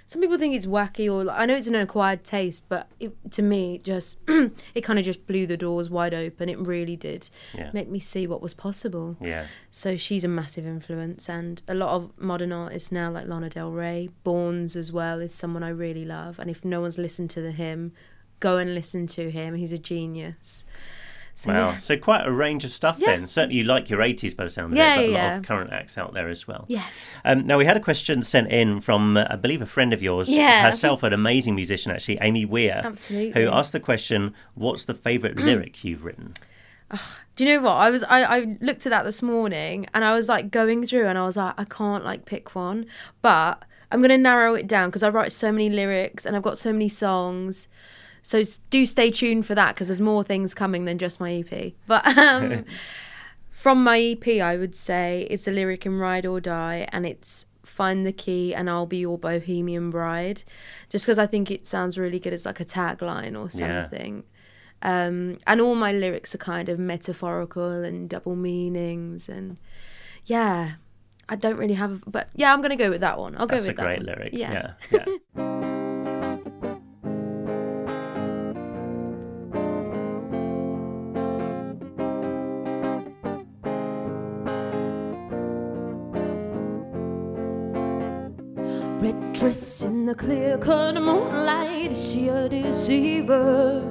Some 0.09 0.23
people 0.23 0.39
think 0.39 0.55
it's 0.55 0.65
wacky 0.65 1.07
or 1.13 1.23
like, 1.25 1.39
I 1.39 1.45
know 1.45 1.55
it's 1.55 1.67
an 1.67 1.75
acquired 1.75 2.25
taste, 2.25 2.65
but 2.71 2.89
it, 2.99 3.13
to 3.33 3.43
me, 3.43 3.75
it 3.75 3.85
just 3.85 4.17
it 4.75 4.81
kind 4.83 4.99
of 4.99 5.05
just 5.05 5.27
blew 5.27 5.47
the 5.47 5.57
doors 5.59 5.91
wide 5.91 6.15
open. 6.15 6.49
It 6.49 6.59
really 6.59 6.97
did 6.97 7.29
Yeah. 7.55 7.71
make 7.75 7.91
me 7.91 7.99
see 8.01 8.27
what 8.27 8.41
was 8.41 8.55
possible. 8.55 9.19
Yeah. 9.21 9.47
So 9.71 9.99
she's 9.99 10.25
a 10.25 10.29
massive 10.29 10.67
influence, 10.67 11.29
and 11.29 11.61
a 11.69 11.75
lot 11.75 11.91
of 11.91 12.11
modern 12.19 12.53
artists 12.53 12.91
now, 12.91 13.11
like 13.11 13.29
Lana 13.29 13.51
Del 13.51 13.71
Rey, 13.71 14.09
Bournes 14.25 14.77
as 14.77 14.91
well, 14.91 15.21
is 15.21 15.35
someone 15.35 15.63
I 15.63 15.69
really 15.69 16.07
love. 16.07 16.39
And 16.39 16.49
if 16.49 16.65
no 16.65 16.81
one's 16.81 16.97
listened 16.97 17.29
to 17.31 17.43
the 17.43 17.53
him, 17.53 17.93
go 18.41 18.57
and 18.57 18.75
listen 18.75 19.07
to 19.09 19.31
him. 19.31 19.57
He's 19.57 19.73
a 19.75 19.79
genius. 19.79 20.65
So, 21.39 21.53
Wow. 21.53 21.71
yeah. 21.71 21.79
So 21.79 21.97
quite 21.97 22.27
a 22.27 22.33
range 22.33 22.65
of 22.65 22.73
stuff 22.73 22.97
Yeah. 22.99 23.11
then. 23.11 23.29
Certainly 23.29 23.57
you 23.59 23.63
like 23.65 23.89
your 23.89 24.03
80s 24.03 24.35
by 24.35 24.43
the 24.43 24.51
sound 24.51 24.73
of 24.73 24.77
Yeah, 24.79 24.99
it, 24.99 25.13
but 25.13 25.21
a 25.21 25.23
lot 25.23 25.33
of 25.39 25.43
current 25.45 25.73
acts 25.73 25.97
out 25.97 26.13
there 26.13 26.29
as 26.29 26.49
well. 26.49 26.65
Yeah. 26.67 26.83
Um, 27.25 27.47
now 27.47 27.59
we 27.59 27.65
had 27.65 27.77
a 27.77 27.81
question 27.81 28.25
sent 28.25 28.51
in 28.51 28.81
from, 28.81 29.17
uh, 29.17 29.25
I 29.31 29.37
believe, 29.37 29.63
a 29.63 29.67
friend 29.67 29.93
of 29.93 30.03
yours, 30.03 30.29
Yeah. 30.29 30.63
herself, 30.65 31.05
an 31.05 31.13
amazing 31.13 31.55
musician 31.55 31.93
actually, 31.93 32.19
Amy 32.21 32.45
Weir, 32.45 32.83
Absolutely. 32.85 33.41
who 33.41 33.49
asked 33.51 33.71
the 33.71 33.79
question, 33.79 34.35
"What's 34.55 34.85
the 34.85 34.95
favourite 34.95 35.37
lyric 35.37 35.85
you've 35.85 36.05
written?" 36.05 36.35
Do 37.37 37.45
you 37.45 37.55
know 37.55 37.61
what? 37.63 37.75
I 37.75 37.91
was 37.91 38.03
I, 38.05 38.25
I 38.25 38.57
looked 38.61 38.85
at 38.87 38.91
that 38.91 39.05
this 39.05 39.23
morning 39.23 39.87
and 39.95 40.05
I 40.05 40.15
was 40.15 40.29
like 40.29 40.51
going 40.51 40.85
through 40.87 41.07
and 41.07 41.17
I 41.19 41.25
was 41.27 41.37
like 41.37 41.55
I 41.57 41.65
can't 41.65 42.05
like 42.05 42.25
pick 42.25 42.55
one, 42.57 42.87
but 43.23 43.63
I'm 43.93 44.01
gonna 44.03 44.19
narrow 44.19 44.55
it 44.55 44.67
down 44.67 44.89
because 44.89 45.03
I 45.05 45.09
write 45.11 45.31
so 45.31 45.53
many 45.53 45.71
lyrics 45.71 46.27
and 46.27 46.35
I've 46.35 46.43
got 46.43 46.59
so 46.59 46.73
many 46.73 46.89
songs. 46.89 47.69
So 48.23 48.43
do 48.71 48.85
stay 48.87 49.11
tuned 49.11 49.47
for 49.47 49.55
that 49.55 49.75
because 49.75 49.89
there's 49.89 50.01
more 50.01 50.23
things 50.25 50.55
coming 50.55 50.85
than 50.85 50.99
just 50.99 51.21
my 51.21 51.33
EP. 51.33 51.73
But 51.87 52.07
um, 52.19 52.65
from 53.51 53.83
my 53.83 53.99
EP, 54.01 54.27
I 54.43 54.57
would 54.57 54.75
say 54.77 55.27
it's 55.31 55.49
a 55.49 55.51
lyric 55.51 55.87
in 55.87 55.99
Ride 55.99 56.27
or 56.27 56.41
Die, 56.41 56.89
and 56.93 57.07
it's 57.07 57.47
find 57.65 58.07
the 58.07 58.13
key 58.13 58.55
and 58.55 58.69
I'll 58.71 58.87
be 58.87 58.97
your 58.99 59.19
bohemian 59.19 59.91
bride. 59.91 60.43
Just 60.89 61.05
because 61.05 61.19
I 61.19 61.27
think 61.27 61.51
it 61.51 61.67
sounds 61.67 61.99
really 61.99 62.19
good 62.19 62.33
as 62.33 62.47
like 62.47 62.61
a 62.61 62.65
tagline 62.65 63.35
or 63.37 63.49
Yeah. 63.59 63.83
something. 63.83 64.25
Um, 64.81 65.39
and 65.47 65.61
all 65.61 65.75
my 65.75 65.93
lyrics 65.93 66.35
are 66.35 66.39
kind 66.39 66.69
of 66.69 66.79
metaphorical 66.79 67.71
and 67.85 68.09
double 68.09 68.37
meanings, 68.37 69.29
and 69.29 69.57
yeah, 70.27 70.75
I 71.29 71.35
don't 71.37 71.57
really 71.57 71.75
have, 71.75 72.05
but 72.07 72.29
yeah, 72.37 72.53
I'm 72.53 72.63
gonna 72.63 72.77
go 72.77 72.89
with 72.89 73.01
that 73.01 73.19
one. 73.19 73.35
I'll 73.37 73.47
That's 73.49 73.65
go 73.65 73.69
with 73.71 73.77
that 73.77 73.83
That's 73.83 74.01
a 74.01 74.05
great 74.05 74.07
one. 74.07 74.17
lyric. 74.17 74.33
Yeah. 74.35 74.73
Yeah. 74.93 75.05
yeah. 75.37 75.68
Red 89.39 89.53
dress 89.53 89.83
in 89.83 90.07
the 90.07 90.17
clear 90.17 90.59
cut 90.59 90.95
moonlight, 90.97 91.93
is 91.93 92.13
she 92.13 92.29
a 92.29 92.49
deceiver? 92.49 93.83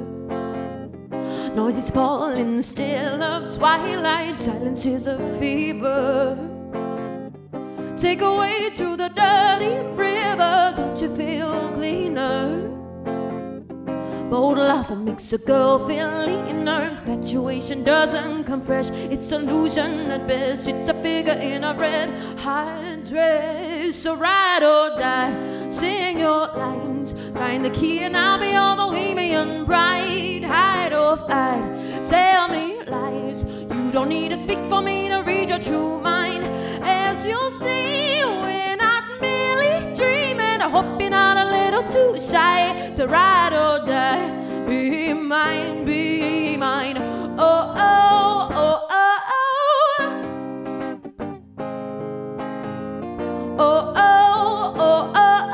Noises 1.56 1.90
fall 1.90 2.32
in 2.32 2.58
the 2.58 2.64
still 2.64 3.24
of 3.24 3.56
twilight, 3.56 4.38
silence 4.38 4.86
is 4.86 5.08
a 5.08 5.18
fever. 5.40 6.38
Take 7.96 8.22
away 8.22 8.72
through 8.76 8.98
the 8.98 9.08
dirty 9.08 9.78
river, 9.96 10.74
don't 10.76 11.02
you 11.02 11.16
feel 11.16 11.72
cleaner? 11.72 12.77
Bold 14.30 14.58
laughter 14.58 14.98
makes 14.98 15.32
a 15.32 15.38
girl 15.38 15.88
feel 15.88 16.26
leaner. 16.26 16.90
Infatuation 16.92 17.86
doesn't 17.86 18.44
come 18.44 18.62
fresh, 18.62 18.90
it's 18.90 19.32
illusion 19.32 20.12
at 20.12 20.28
best. 20.28 20.68
It's 20.68 20.90
a 20.90 20.94
figure 21.02 21.32
in 21.32 21.63
a 21.63 21.74
red 21.74 22.10
high 22.38 22.98
dress. 23.08 23.96
So 23.96 24.16
ride 24.18 24.63
or 24.63 25.00
die, 25.00 25.70
sing 25.70 26.20
your 26.20 26.48
lines. 26.48 27.16
Find 27.36 27.63
the 27.63 27.70
key 27.70 28.00
and 28.00 28.18
I'll 28.18 28.38
be 28.38 28.52
your 28.52 28.76
bohemian 28.76 29.63
bride. 29.63 30.44
Hide 30.44 30.92
or 30.92 31.16
fight, 31.16 32.06
tell 32.06 32.50
me 32.50 32.84
lies. 32.84 33.46
You 33.46 33.92
don't 33.94 34.10
need 34.10 34.30
to 34.32 34.44
speak 34.44 34.60
for 34.66 34.82
me 34.82 35.08
to 35.08 35.22
read 35.22 35.48
your 35.50 35.60
true 35.60 36.02
mind. 36.02 36.44
As 36.84 37.26
you'll 37.26 37.52
see, 37.52 38.22
we're 38.26 38.76
not 38.76 39.06
merely 39.22 39.94
dreaming. 39.94 40.62
I 40.62 40.70
hope 40.70 41.00
shy 42.20 42.92
to 42.96 43.08
ride 43.08 43.54
or 43.54 43.86
die. 43.86 44.66
Be 44.68 45.14
mine, 45.14 45.86
be 45.86 46.58
mine. 46.58 46.98
Oh, 47.40 47.74
oh, 47.78 48.50
oh, 48.52 48.88
oh, 48.90 49.20
oh. 49.30 50.04
Oh, 53.60 53.94
oh, 53.96 54.74
oh, 54.78 55.12
oh, 55.16 55.50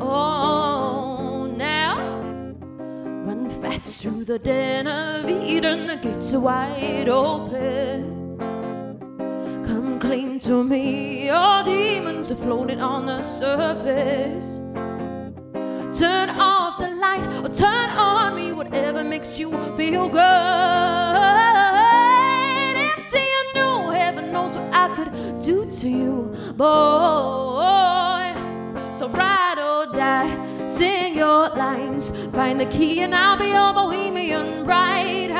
oh. 0.00 0.06
Oh, 0.06 1.46
now 1.56 1.96
run 3.26 3.48
fast 3.62 4.02
through 4.02 4.24
the 4.24 4.38
den 4.38 4.86
of 4.86 5.28
Eden. 5.28 5.86
The 5.86 5.96
gates 5.96 6.32
are 6.34 6.40
wide 6.40 7.08
open. 7.08 8.13
Clean 10.04 10.38
to 10.40 10.62
me, 10.62 11.26
your 11.28 11.64
demons 11.64 12.30
are 12.30 12.36
floating 12.36 12.78
on 12.78 13.06
the 13.06 13.22
surface. 13.22 14.44
Turn 15.98 16.28
off 16.28 16.78
the 16.78 16.90
light 16.90 17.26
or 17.42 17.48
turn 17.48 17.88
on 17.88 18.36
me, 18.36 18.52
whatever 18.52 19.02
makes 19.02 19.38
you 19.38 19.50
feel 19.76 20.10
good. 20.10 20.20
Empty 22.76 23.26
and 23.40 23.54
new, 23.54 23.92
heaven 23.92 24.30
knows 24.30 24.54
what 24.54 24.74
I 24.74 24.94
could 24.94 25.40
do 25.40 25.70
to 25.70 25.88
you, 25.88 26.34
boy. 26.54 28.34
So 28.98 29.08
ride 29.08 29.58
or 29.58 29.86
die, 29.94 30.66
sing 30.66 31.14
your 31.16 31.48
lines, 31.48 32.12
find 32.34 32.60
the 32.60 32.66
key 32.66 33.00
and 33.00 33.14
I'll 33.14 33.38
be 33.38 33.48
your 33.48 33.72
bohemian 33.72 34.66
bride. 34.66 35.30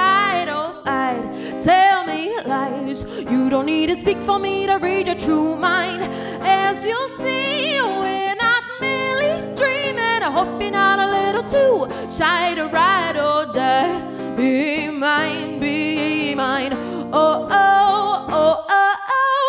Don't 3.55 3.67
need 3.67 3.87
to 3.89 3.95
speak 3.95 4.19
for 4.23 4.41
me 4.41 4.67
to 4.67 4.79
read 4.79 5.07
your 5.07 5.15
true 5.15 5.55
mind. 5.55 6.03
As 6.43 6.85
you'll 6.85 7.09
see, 7.11 7.81
we're 7.81 8.35
not 8.35 8.65
merely 8.81 9.43
dreaming. 9.55 10.23
I 10.29 10.29
hope 10.29 10.61
you're 10.61 10.73
not 10.73 10.99
a 10.99 11.07
little 11.09 11.45
too 11.49 11.87
shy 12.11 12.57
to 12.57 12.67
ride 12.67 13.17
or 13.17 13.47
die. 13.55 14.01
Be 14.35 14.89
mine, 14.91 15.61
be 15.61 16.35
mine. 16.35 16.73
Oh, 17.13 17.47
oh, 17.49 18.27
oh, 18.29 18.67
oh, 18.71 18.97
oh. 19.13 19.45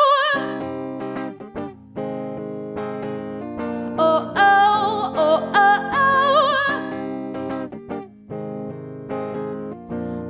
Oh, 3.97 4.33
oh. 4.37 5.13
oh, 5.17 5.51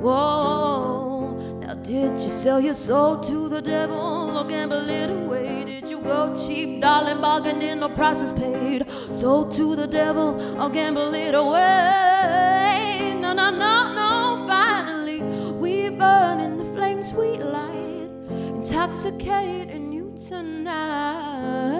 Whoa. 0.00 1.58
Now, 1.60 1.74
did 1.74 2.18
you 2.22 2.30
sell 2.30 2.58
your 2.58 2.72
soul 2.72 3.18
to 3.20 3.45
the 3.56 3.62
devil 3.62 4.36
or 4.36 4.44
gamble 4.44 4.90
it 4.90 5.08
away? 5.08 5.64
Did 5.64 5.88
you 5.88 6.00
go 6.00 6.36
cheap, 6.36 6.82
darling, 6.82 7.22
bargaining, 7.22 7.80
no 7.80 7.88
price 7.88 8.20
was 8.20 8.32
paid? 8.32 8.84
Sold 9.10 9.54
to 9.54 9.74
the 9.74 9.86
devil 9.86 10.28
or 10.60 10.68
gamble 10.68 11.14
it 11.14 11.34
away? 11.34 13.14
No, 13.18 13.32
no, 13.32 13.48
no, 13.50 13.94
no. 13.94 14.46
Finally, 14.46 15.22
we 15.54 15.88
burn 15.88 16.40
in 16.40 16.58
the 16.58 16.66
flames 16.74 17.08
sweet 17.08 17.40
light, 17.40 18.10
intoxicating 18.28 19.90
you 19.90 20.14
tonight. 20.28 21.76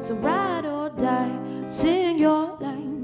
So 0.00 0.14
ride 0.14 0.64
or 0.64 0.88
die, 0.88 1.38
sing 1.66 2.18
your 2.18 2.47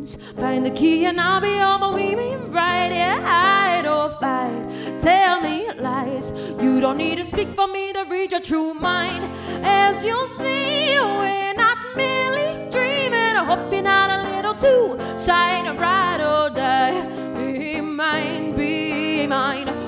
lines, 0.05 0.19
find 0.37 0.67
the 0.67 0.71
key 0.71 1.07
and 1.07 1.21
I'll 1.21 1.41
be 1.41 1.57
your 1.57 1.79
bohemian 1.79 2.51
bride. 2.51 2.93
Yeah, 2.93 3.21
hide 3.21 3.87
or 3.87 4.11
fight, 4.21 5.01
tell 5.01 5.41
me 5.41 5.71
lies. 5.73 6.33
You 6.63 6.81
don't 6.81 6.99
need 6.99 7.17
to 7.17 7.25
speak 7.25 7.49
for 7.55 7.67
me 7.67 7.93
to 7.93 8.05
read 8.09 8.33
your 8.33 8.41
true 8.41 8.75
mind. 8.75 9.25
As 9.65 10.05
you'll 10.05 10.29
see, 10.29 10.99
we're 10.99 11.55
not 11.55 11.79
merely 11.97 12.71
dreaming. 12.71 13.37
I 13.37 13.45
hope 13.45 13.73
you're 13.73 13.83
not 13.83 14.11
a 14.11 14.23
little 14.31 14.55
too 14.55 14.99
shy 15.19 15.63
to 15.67 15.73
ride 15.73 16.21
or 16.21 16.51
die. 16.51 17.01
Be 17.35 17.81
mine, 17.81 18.57
be 18.57 19.27
mine. 19.27 19.84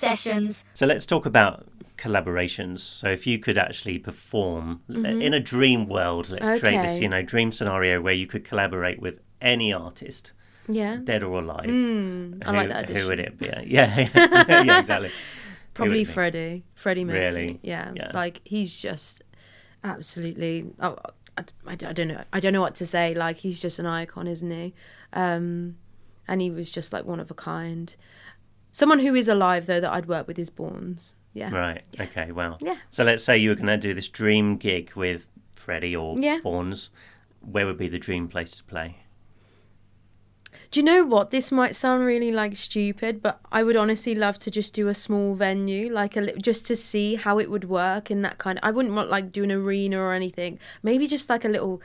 The 0.00 0.06
Sessions. 0.06 0.64
So 0.74 0.86
let's 0.86 1.06
talk 1.06 1.26
about 1.26 1.66
collaborations. 1.96 2.80
So 2.80 3.08
if 3.10 3.26
you 3.26 3.38
could 3.38 3.56
actually 3.58 3.98
perform 3.98 4.82
in 4.88 5.32
a 5.34 5.40
dream 5.40 5.86
world, 5.86 6.30
let's 6.30 6.60
create 6.60 6.82
this, 6.82 7.00
you 7.00 7.08
know, 7.08 7.22
dream 7.22 7.52
scenario 7.52 8.00
where 8.00 8.14
you 8.14 8.26
could 8.26 8.44
collaborate 8.44 9.00
with 9.00 9.20
any 9.40 9.72
artist, 9.72 10.32
Yeah. 10.68 10.96
dead 11.02 11.22
or 11.22 11.40
alive. 11.40 11.68
I 12.44 12.50
like 12.50 12.68
that 12.68 12.88
Who 12.90 13.08
would 13.08 13.20
addition. 13.20 13.20
it 13.20 13.38
be? 13.38 13.70
Yeah, 13.72 14.00
yeah, 14.14 14.44
yeah 14.64 14.78
exactly. 14.78 15.10
Probably? 15.74 16.04
Freddie. 16.04 16.64
Freddie 16.74 17.04
Mercury. 17.04 17.24
Really? 17.24 17.60
Yeah. 17.62 17.92
Yeah. 17.94 18.10
Like 18.14 18.40
he's 18.44 18.74
just 18.76 19.22
absolutely. 19.82 20.66
Oh, 20.80 20.96
I, 21.36 21.42
I, 21.66 21.72
I 21.72 21.74
don't 21.74 22.08
know. 22.08 22.22
I 22.32 22.40
don't 22.40 22.52
know 22.52 22.60
what 22.60 22.76
to 22.76 22.86
say. 22.86 23.14
Like 23.14 23.36
he's 23.38 23.60
just 23.60 23.78
an 23.78 23.86
icon, 23.86 24.26
isn't 24.28 24.50
he? 24.50 24.74
Um, 25.12 25.76
and 26.28 26.40
he 26.40 26.50
was 26.50 26.70
just 26.70 26.92
like 26.92 27.04
one 27.04 27.20
of 27.20 27.30
a 27.30 27.34
kind. 27.34 27.94
Someone 28.74 28.98
who 28.98 29.14
is 29.14 29.28
alive 29.28 29.66
though 29.66 29.78
that 29.78 29.92
I'd 29.92 30.06
work 30.06 30.26
with 30.26 30.36
is 30.36 30.50
Bournes. 30.50 31.14
Yeah. 31.32 31.54
Right. 31.54 31.84
Okay. 32.00 32.32
Wow. 32.32 32.58
Yeah. 32.60 32.74
So 32.90 33.04
let's 33.04 33.22
say 33.22 33.38
you 33.38 33.50
were 33.50 33.54
going 33.54 33.68
to 33.68 33.76
do 33.76 33.94
this 33.94 34.08
dream 34.08 34.56
gig 34.56 34.92
with 34.96 35.28
Freddie 35.54 35.94
or 35.94 36.18
Yeah. 36.18 36.40
Bournes. 36.42 36.90
Where 37.40 37.66
would 37.66 37.78
be 37.78 37.86
the 37.86 38.00
dream 38.00 38.26
place 38.26 38.50
to 38.56 38.64
play? 38.64 38.96
Do 40.72 40.80
you 40.80 40.84
know 40.84 41.04
what? 41.04 41.30
This 41.30 41.52
might 41.52 41.76
sound 41.76 42.04
really 42.04 42.32
like 42.32 42.56
stupid, 42.56 43.22
but 43.22 43.38
I 43.52 43.62
would 43.62 43.76
honestly 43.76 44.16
love 44.16 44.38
to 44.40 44.50
just 44.50 44.74
do 44.74 44.88
a 44.88 44.94
small 44.94 45.34
venue, 45.36 45.92
like 45.92 46.16
a 46.16 46.22
li- 46.22 46.34
just 46.42 46.66
to 46.66 46.74
see 46.74 47.14
how 47.14 47.38
it 47.38 47.48
would 47.48 47.64
work 47.68 48.10
in 48.10 48.22
that 48.22 48.38
kind. 48.38 48.58
I 48.60 48.72
wouldn't 48.72 48.94
want 48.96 49.08
like 49.08 49.30
do 49.30 49.44
an 49.44 49.52
arena 49.52 50.00
or 50.00 50.12
anything. 50.14 50.58
Maybe 50.82 51.06
just 51.06 51.28
like 51.30 51.44
a 51.44 51.48
little 51.48 51.80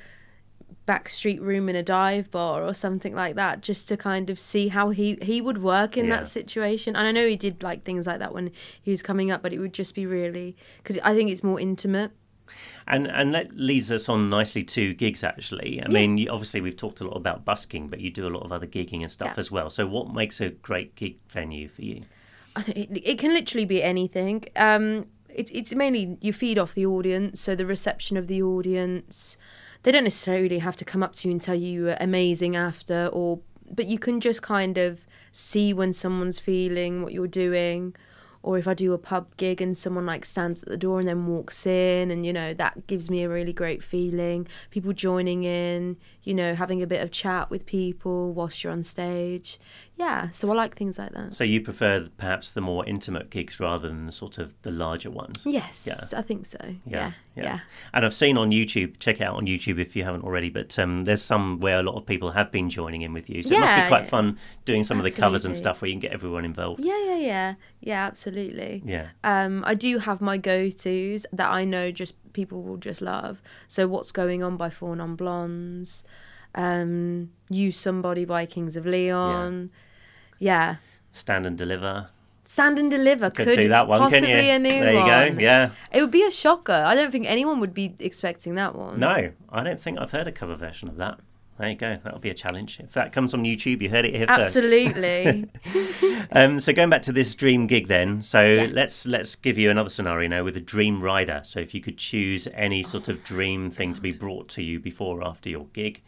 backstreet 0.93 1.39
room 1.49 1.69
in 1.69 1.75
a 1.75 1.83
dive 1.83 2.27
bar 2.31 2.63
or 2.63 2.73
something 2.73 3.13
like 3.23 3.35
that, 3.35 3.61
just 3.61 3.87
to 3.89 3.95
kind 3.97 4.29
of 4.29 4.37
see 4.39 4.69
how 4.69 4.89
he 4.89 5.17
he 5.21 5.39
would 5.41 5.61
work 5.61 5.97
in 5.97 6.05
Yeah. 6.05 6.15
that 6.17 6.27
situation. 6.27 6.95
And 6.95 7.05
I 7.07 7.11
know 7.11 7.27
he 7.27 7.35
did 7.35 7.61
like 7.69 7.83
things 7.83 8.07
like 8.07 8.19
that 8.19 8.33
when 8.33 8.51
he 8.81 8.91
was 8.91 9.01
coming 9.03 9.29
up, 9.33 9.41
but 9.43 9.53
it 9.53 9.59
would 9.59 9.73
just 9.73 9.93
be 9.93 10.05
really 10.05 10.55
because 10.79 10.97
I 11.09 11.13
think 11.15 11.29
it's 11.29 11.43
more 11.43 11.59
intimate. 11.59 12.11
And 12.87 13.05
and 13.19 13.33
that 13.35 13.47
leads 13.55 13.91
us 13.91 14.09
on 14.09 14.29
nicely 14.29 14.63
to 14.75 14.93
gigs. 14.95 15.23
Actually, 15.23 15.71
I 15.85 15.87
mean, 15.87 16.17
you, 16.17 16.31
obviously 16.31 16.61
we've 16.61 16.75
talked 16.85 17.01
a 17.01 17.07
lot 17.09 17.17
about 17.17 17.45
busking, 17.45 17.87
but 17.91 17.99
you 17.99 18.09
do 18.09 18.25
a 18.25 18.33
lot 18.35 18.43
of 18.43 18.51
other 18.51 18.65
gigging 18.67 19.01
and 19.03 19.11
stuff 19.11 19.33
Yeah. 19.35 19.43
as 19.43 19.51
well. 19.51 19.69
So 19.69 19.85
what 19.85 20.11
makes 20.21 20.41
a 20.41 20.49
great 20.49 20.95
gig 20.95 21.17
venue 21.29 21.67
for 21.67 21.83
you? 21.83 22.01
I 22.55 22.61
think 22.63 22.77
it, 22.77 22.89
it 23.11 23.19
can 23.19 23.31
literally 23.33 23.65
be 23.65 23.83
anything. 23.83 24.45
Um, 24.55 25.05
it, 25.29 25.51
it's 25.53 25.73
mainly 25.75 26.17
you 26.19 26.33
feed 26.33 26.57
off 26.57 26.73
the 26.73 26.87
audience, 26.87 27.39
so 27.39 27.55
the 27.55 27.67
reception 27.67 28.17
of 28.17 28.25
the 28.27 28.41
audience. 28.41 29.37
They 29.83 29.91
don't 29.91 30.03
necessarily 30.03 30.59
have 30.59 30.75
to 30.77 30.85
come 30.85 31.03
up 31.03 31.13
to 31.13 31.27
you 31.27 31.31
and 31.31 31.41
tell 31.41 31.55
you 31.55 31.85
you're 31.85 31.97
amazing 31.99 32.55
after, 32.55 33.07
or 33.07 33.39
but 33.71 33.85
you 33.85 33.99
can 33.99 34.19
just 34.19 34.41
kind 34.41 34.77
of 34.77 35.05
see 35.31 35.73
when 35.73 35.93
someone's 35.93 36.39
feeling 36.39 37.03
what 37.03 37.13
you're 37.13 37.27
doing. 37.27 37.95
Or 38.41 38.57
if 38.57 38.69
I 38.69 38.73
do 38.73 38.93
a 38.93 38.97
pub 38.97 39.35
gig 39.35 39.61
and 39.61 39.75
someone 39.75 40.05
like 40.05 40.23
stands 40.23 40.63
at 40.63 40.69
the 40.69 40.77
door 40.77 40.99
and 40.99 41.07
then 41.09 41.27
walks 41.27 41.67
in, 41.67 42.09
and 42.09 42.25
you 42.25 42.31
know 42.31 42.53
that 42.53 42.87
gives 42.87 43.09
me 43.09 43.23
a 43.23 43.29
really 43.29 43.51
great 43.51 43.83
feeling. 43.83 44.47
People 44.69 44.93
joining 44.93 45.43
in, 45.43 45.97
you 46.23 46.33
know, 46.33 46.55
having 46.55 46.81
a 46.81 46.87
bit 46.87 47.03
of 47.03 47.11
chat 47.11 47.49
with 47.49 47.65
people 47.65 48.33
whilst 48.33 48.63
you're 48.63 48.71
on 48.71 48.83
stage. 48.83 49.59
Yeah, 49.99 50.29
so 50.31 50.49
I 50.49 50.53
like 50.53 50.77
things 50.77 50.97
like 50.97 51.11
that. 51.11 51.33
So 51.33 51.43
you 51.43 51.59
prefer 51.59 52.07
perhaps 52.17 52.51
the 52.51 52.61
more 52.61 52.85
intimate 52.85 53.29
gigs 53.29 53.59
rather 53.59 53.89
than 53.89 54.05
the 54.05 54.13
sort 54.13 54.37
of 54.37 54.53
the 54.61 54.71
larger 54.71 55.11
ones? 55.11 55.43
Yes, 55.45 55.85
Yeah. 55.85 56.17
I 56.17 56.21
think 56.21 56.45
so. 56.45 56.57
Yeah, 56.85 57.11
yeah. 57.35 57.59
And 57.93 58.05
I've 58.05 58.13
seen 58.13 58.37
on 58.37 58.51
YouTube, 58.51 58.97
check 58.99 59.19
it 59.19 59.23
out 59.23 59.35
on 59.35 59.45
YouTube 59.45 59.77
if 59.77 59.97
you 59.97 60.05
haven't 60.05 60.23
already, 60.23 60.49
but 60.49 60.79
um, 60.79 61.03
there's 61.03 61.21
some 61.21 61.59
where 61.59 61.81
a 61.81 61.83
lot 61.83 61.95
of 61.95 62.05
people 62.05 62.31
have 62.31 62.49
been 62.49 62.69
joining 62.69 63.01
in 63.01 63.11
with 63.11 63.29
you. 63.29 63.43
So 63.43 63.53
it 63.53 63.59
must 63.59 63.75
be 63.75 63.87
quite 63.89 64.05
yeah. 64.05 64.09
fun 64.09 64.39
doing 64.63 64.85
some 64.85 64.99
of 64.99 65.03
the 65.03 65.11
covers 65.11 65.43
and 65.43 65.55
stuff 65.55 65.81
where 65.81 65.89
you 65.89 65.95
can 65.95 65.99
get 65.99 66.13
everyone 66.13 66.45
involved. 66.45 66.79
Yeah, 66.79 66.97
yeah, 67.03 67.17
yeah, 67.17 67.53
yeah, 67.81 68.05
absolutely. 68.07 68.81
Yeah. 68.85 69.09
Um, 69.25 69.65
I 69.67 69.75
do 69.75 69.97
have 69.97 70.21
my 70.21 70.37
go-tos 70.37 71.25
that 71.33 71.49
I 71.49 71.65
know 71.65 71.91
just 71.91 72.15
people 72.31 72.63
will 72.63 72.77
just 72.77 73.01
love. 73.01 73.41
So, 73.67 73.85
what's 73.85 74.13
going 74.13 74.43
on 74.43 74.55
by 74.55 74.69
Four 74.69 74.95
Non 74.95 75.17
Blondes, 75.17 76.05
um, 76.55 77.31
"Use 77.49 77.77
Somebody" 77.77 78.23
by 78.23 78.45
Kings 78.45 78.77
of 78.77 78.85
Leon. 78.85 79.71
Yeah, 79.73 79.79
Stand 81.11 81.45
and 81.45 81.57
deliver. 81.57 82.09
Stand 82.45 82.79
and 82.79 82.89
Deliver 82.89 83.29
Could, 83.29 83.45
could, 83.45 83.61
do 83.61 83.67
that 83.69 83.87
one, 83.87 83.99
possibly 83.99 84.21
couldn't 84.21 84.43
you? 84.45 84.51
a 84.53 84.57
new 84.59 84.69
one. 84.73 84.79
there 84.81 84.93
you 84.93 84.99
one. 85.01 85.35
go. 85.35 85.39
Yeah. 85.39 85.69
It 85.93 86.01
would 86.01 86.09
be 86.09 86.23
a 86.25 86.31
shocker. 86.31 86.73
I 86.73 86.95
don't 86.95 87.11
think 87.11 87.27
anyone 87.27 87.59
would 87.59 87.75
be 87.75 87.93
expecting 87.99 88.55
that 88.55 88.73
one. 88.73 88.99
No, 88.99 89.29
I 89.51 89.63
don't 89.63 89.79
think 89.79 89.99
I've 89.99 90.09
heard 90.09 90.27
a 90.27 90.31
cover 90.31 90.55
version 90.55 90.89
of 90.89 90.95
that. 90.97 91.19
There 91.59 91.69
you 91.69 91.75
go. 91.75 91.99
That'll 92.03 92.19
be 92.19 92.31
a 92.31 92.33
challenge. 92.33 92.79
If 92.79 92.93
that 92.93 93.11
comes 93.13 93.35
on 93.35 93.43
YouTube, 93.43 93.81
you 93.83 93.89
heard 93.89 94.05
it 94.05 94.15
here 94.15 94.25
first. 94.25 94.55
Absolutely. 94.57 95.45
Um, 96.31 96.59
so 96.59 96.71
going 96.73 96.91
back 96.91 97.01
to 97.03 97.11
this 97.11 97.33
dream 97.33 97.65
gig, 97.65 97.87
then. 97.87 98.21
So 98.21 98.43
Yeah. 98.43 98.67
let's 98.71 99.07
let's 99.07 99.35
give 99.35 99.57
you 99.57 99.71
another 99.71 99.89
scenario 99.89 100.27
now 100.29 100.43
with 100.43 100.55
a 100.57 100.61
dream 100.61 101.01
rider. 101.03 101.41
So 101.43 101.59
if 101.59 101.73
you 101.73 101.81
could 101.81 101.97
choose 101.97 102.47
any 102.53 102.83
sort 102.83 103.09
Oh 103.09 103.13
of 103.13 103.23
dream 103.23 103.71
thing 103.71 103.93
to 103.93 104.01
be 104.01 104.11
brought 104.11 104.47
to 104.49 104.61
you 104.63 104.79
before 104.79 105.21
or 105.21 105.27
after 105.27 105.49
your 105.49 105.65
gig, 105.73 106.01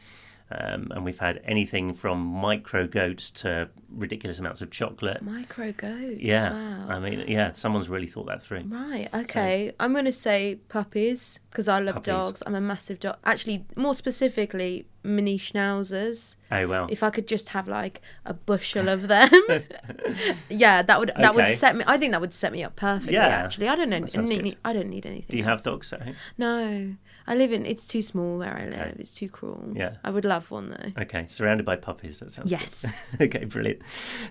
um, 0.60 0.88
and 0.92 1.06
we've 1.06 1.20
had 1.20 1.42
anything 1.46 1.94
from 1.94 2.20
micro 2.20 2.88
goats 2.88 3.30
to 3.32 3.70
ridiculous 3.90 4.40
amounts 4.40 4.62
of 4.62 4.72
chocolate. 4.72 5.22
Micro 5.22 5.72
goats. 5.72 6.20
Yeah, 6.22 6.52
Wow. 6.52 6.88
I 6.96 7.00
mean, 7.00 7.26
yeah, 7.28 7.52
someone's 7.54 7.90
really 7.90 8.08
thought 8.08 8.28
that 8.28 8.42
through. 8.44 8.64
Right. 8.68 9.08
Okay. 9.14 9.72
I'm 9.80 9.94
going 9.94 10.06
to 10.06 10.14
say 10.14 10.60
puppies 10.70 11.40
because 11.50 11.68
I 11.68 11.80
love 11.80 11.96
Puppies. 11.96 12.06
dogs. 12.08 12.44
I'm 12.46 12.56
a 12.56 12.62
massive 12.62 13.00
dog. 13.00 13.18
Actually, 13.26 13.66
more 13.76 13.94
specifically, 13.96 14.88
mini 15.04 15.38
schnauzers. 15.38 16.36
Oh 16.52 16.68
well, 16.68 16.88
If 16.90 17.04
I 17.04 17.10
could 17.10 17.28
just 17.28 17.50
have 17.50 17.68
like 17.68 18.02
a 18.26 18.34
bushel 18.34 18.88
of 18.90 19.08
them, 19.08 19.30
yeah, 20.50 20.82
that 20.82 21.00
would 21.00 21.12
that 21.18 21.36
would 21.36 21.50
set 21.50 21.76
me. 21.76 21.84
I 21.88 21.98
think 21.98 22.12
that 22.12 22.22
would 22.22 22.34
set 22.34 22.52
me 22.52 22.64
up 22.64 22.76
perfectly. 22.76 23.14
Yeah, 23.14 23.28
Actually, 23.28 23.70
I 23.70 23.76
don't 23.76 23.90
know. 23.90 24.00
need. 24.00 24.58
I 24.64 24.74
don't 24.74 24.90
need 24.90 25.06
anything. 25.06 25.28
do 25.30 25.38
you 25.38 25.44
have 25.44 25.64
dogs 25.64 25.92
at 25.94 26.02
home? 26.02 26.16
No, 26.38 26.96
I 27.28 27.36
live 27.36 27.52
in. 27.52 27.66
It's 27.66 27.86
too 27.86 28.02
small 28.02 28.38
where 28.38 28.54
I 28.54 28.66
live. 28.66 28.74
Okay. 28.74 28.96
It's 29.00 29.14
too 29.14 29.30
cruel. 29.30 29.74
Yeah. 29.74 29.96
I 30.04 30.10
would 30.10 30.26
love 30.26 30.50
one 30.52 30.70
though. 30.72 31.02
Okay, 31.04 31.26
surrounded 31.28 31.66
by 31.66 31.76
puppies. 31.76 32.20
That 32.20 32.32
sounds 32.32 32.50
good. 32.50 32.60
Yes. 32.60 33.16
okay, 33.22 33.46
brilliant. 33.46 33.82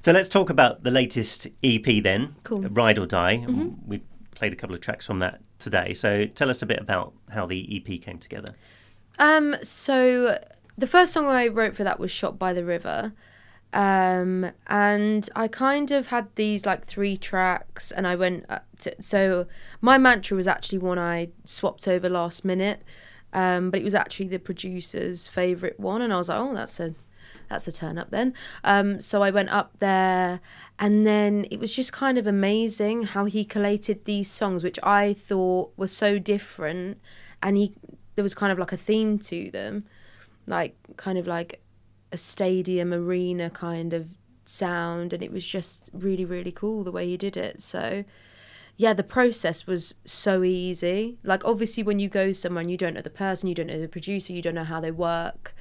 So 0.02 0.12
let's 0.12 0.28
talk 0.28 0.50
about 0.50 0.82
the 0.82 0.90
latest 0.90 1.46
EP 1.62 2.02
then. 2.02 2.34
Cool. 2.44 2.60
Mm-hmm. 2.60 2.74
Ride 2.74 2.98
or 2.98 3.06
Die. 3.06 3.46
We 3.86 4.02
played 4.34 4.52
a 4.52 4.56
couple 4.56 4.74
of 4.74 4.80
tracks 4.80 5.06
from 5.06 5.18
that 5.20 5.40
today. 5.58 5.94
So 5.94 6.26
tell 6.26 6.50
us 6.50 6.62
a 6.62 6.66
bit 6.66 6.80
about 6.80 7.12
how 7.30 7.46
the 7.46 7.76
EP 7.76 8.00
came 8.00 8.18
together. 8.18 8.54
Um, 9.18 9.54
so 9.62 10.38
the 10.78 10.86
first 10.86 11.12
song 11.12 11.26
I 11.26 11.48
wrote 11.48 11.76
for 11.76 11.84
that 11.84 12.00
was 12.00 12.10
Shot 12.10 12.38
by 12.38 12.52
the 12.52 12.64
River. 12.64 13.12
Um, 13.72 14.50
and 14.66 15.28
I 15.36 15.46
kind 15.46 15.90
of 15.90 16.08
had 16.08 16.28
these 16.34 16.66
like 16.66 16.86
three 16.86 17.16
tracks, 17.16 17.92
and 17.92 18.06
I 18.06 18.16
went 18.16 18.46
up 18.48 18.66
to, 18.80 19.00
so 19.00 19.46
my 19.80 19.96
mantra 19.96 20.36
was 20.36 20.48
actually 20.48 20.78
one 20.78 20.98
I 20.98 21.28
swapped 21.44 21.86
over 21.86 22.08
last 22.08 22.44
minute, 22.44 22.82
um, 23.32 23.70
but 23.70 23.80
it 23.80 23.84
was 23.84 23.94
actually 23.94 24.26
the 24.28 24.38
producer's 24.38 25.28
favorite 25.28 25.78
one, 25.78 26.02
and 26.02 26.12
I 26.12 26.18
was 26.18 26.28
like, 26.28 26.40
oh, 26.40 26.54
that's 26.54 26.80
a 26.80 26.94
that's 27.48 27.66
a 27.66 27.72
turn 27.72 27.98
up 27.98 28.10
then. 28.10 28.32
Um, 28.62 29.00
so 29.00 29.22
I 29.22 29.30
went 29.30 29.50
up 29.50 29.78
there, 29.78 30.40
and 30.78 31.06
then 31.06 31.46
it 31.50 31.60
was 31.60 31.74
just 31.74 31.92
kind 31.92 32.18
of 32.18 32.26
amazing 32.26 33.04
how 33.04 33.24
he 33.26 33.44
collated 33.44 34.04
these 34.04 34.30
songs, 34.30 34.64
which 34.64 34.78
I 34.82 35.12
thought 35.14 35.72
were 35.76 35.86
so 35.86 36.18
different, 36.18 36.98
and 37.40 37.56
he 37.56 37.74
there 38.16 38.24
was 38.24 38.34
kind 38.34 38.52
of 38.52 38.58
like 38.58 38.72
a 38.72 38.76
theme 38.76 39.18
to 39.20 39.50
them, 39.52 39.84
like 40.46 40.74
kind 40.96 41.18
of 41.18 41.28
like 41.28 41.60
a 42.12 42.16
stadium 42.16 42.92
arena 42.92 43.50
kind 43.50 43.92
of 43.92 44.08
sound, 44.44 45.12
and 45.12 45.22
it 45.22 45.32
was 45.32 45.46
just 45.46 45.90
really 45.92 46.24
really 46.24 46.52
cool 46.52 46.84
the 46.84 46.92
way 46.92 47.06
he 47.06 47.16
did 47.16 47.36
it. 47.36 47.60
So 47.60 48.04
yeah, 48.76 48.94
the 48.94 49.04
process 49.04 49.66
was 49.66 49.94
so 50.06 50.42
easy. 50.42 51.18
Like 51.22 51.44
obviously 51.44 51.82
when 51.82 51.98
you 51.98 52.08
go 52.08 52.32
somewhere 52.32 52.62
and 52.62 52.70
you 52.70 52.78
don't 52.78 52.94
know 52.94 53.02
the 53.02 53.10
person, 53.10 53.48
you 53.48 53.54
don't 53.54 53.66
know 53.66 53.80
the 53.80 53.88
producer, 53.88 54.32
you 54.32 54.40
don't 54.40 54.54
know 54.54 54.64
how 54.64 54.80
they 54.80 54.90
work, 54.90 55.54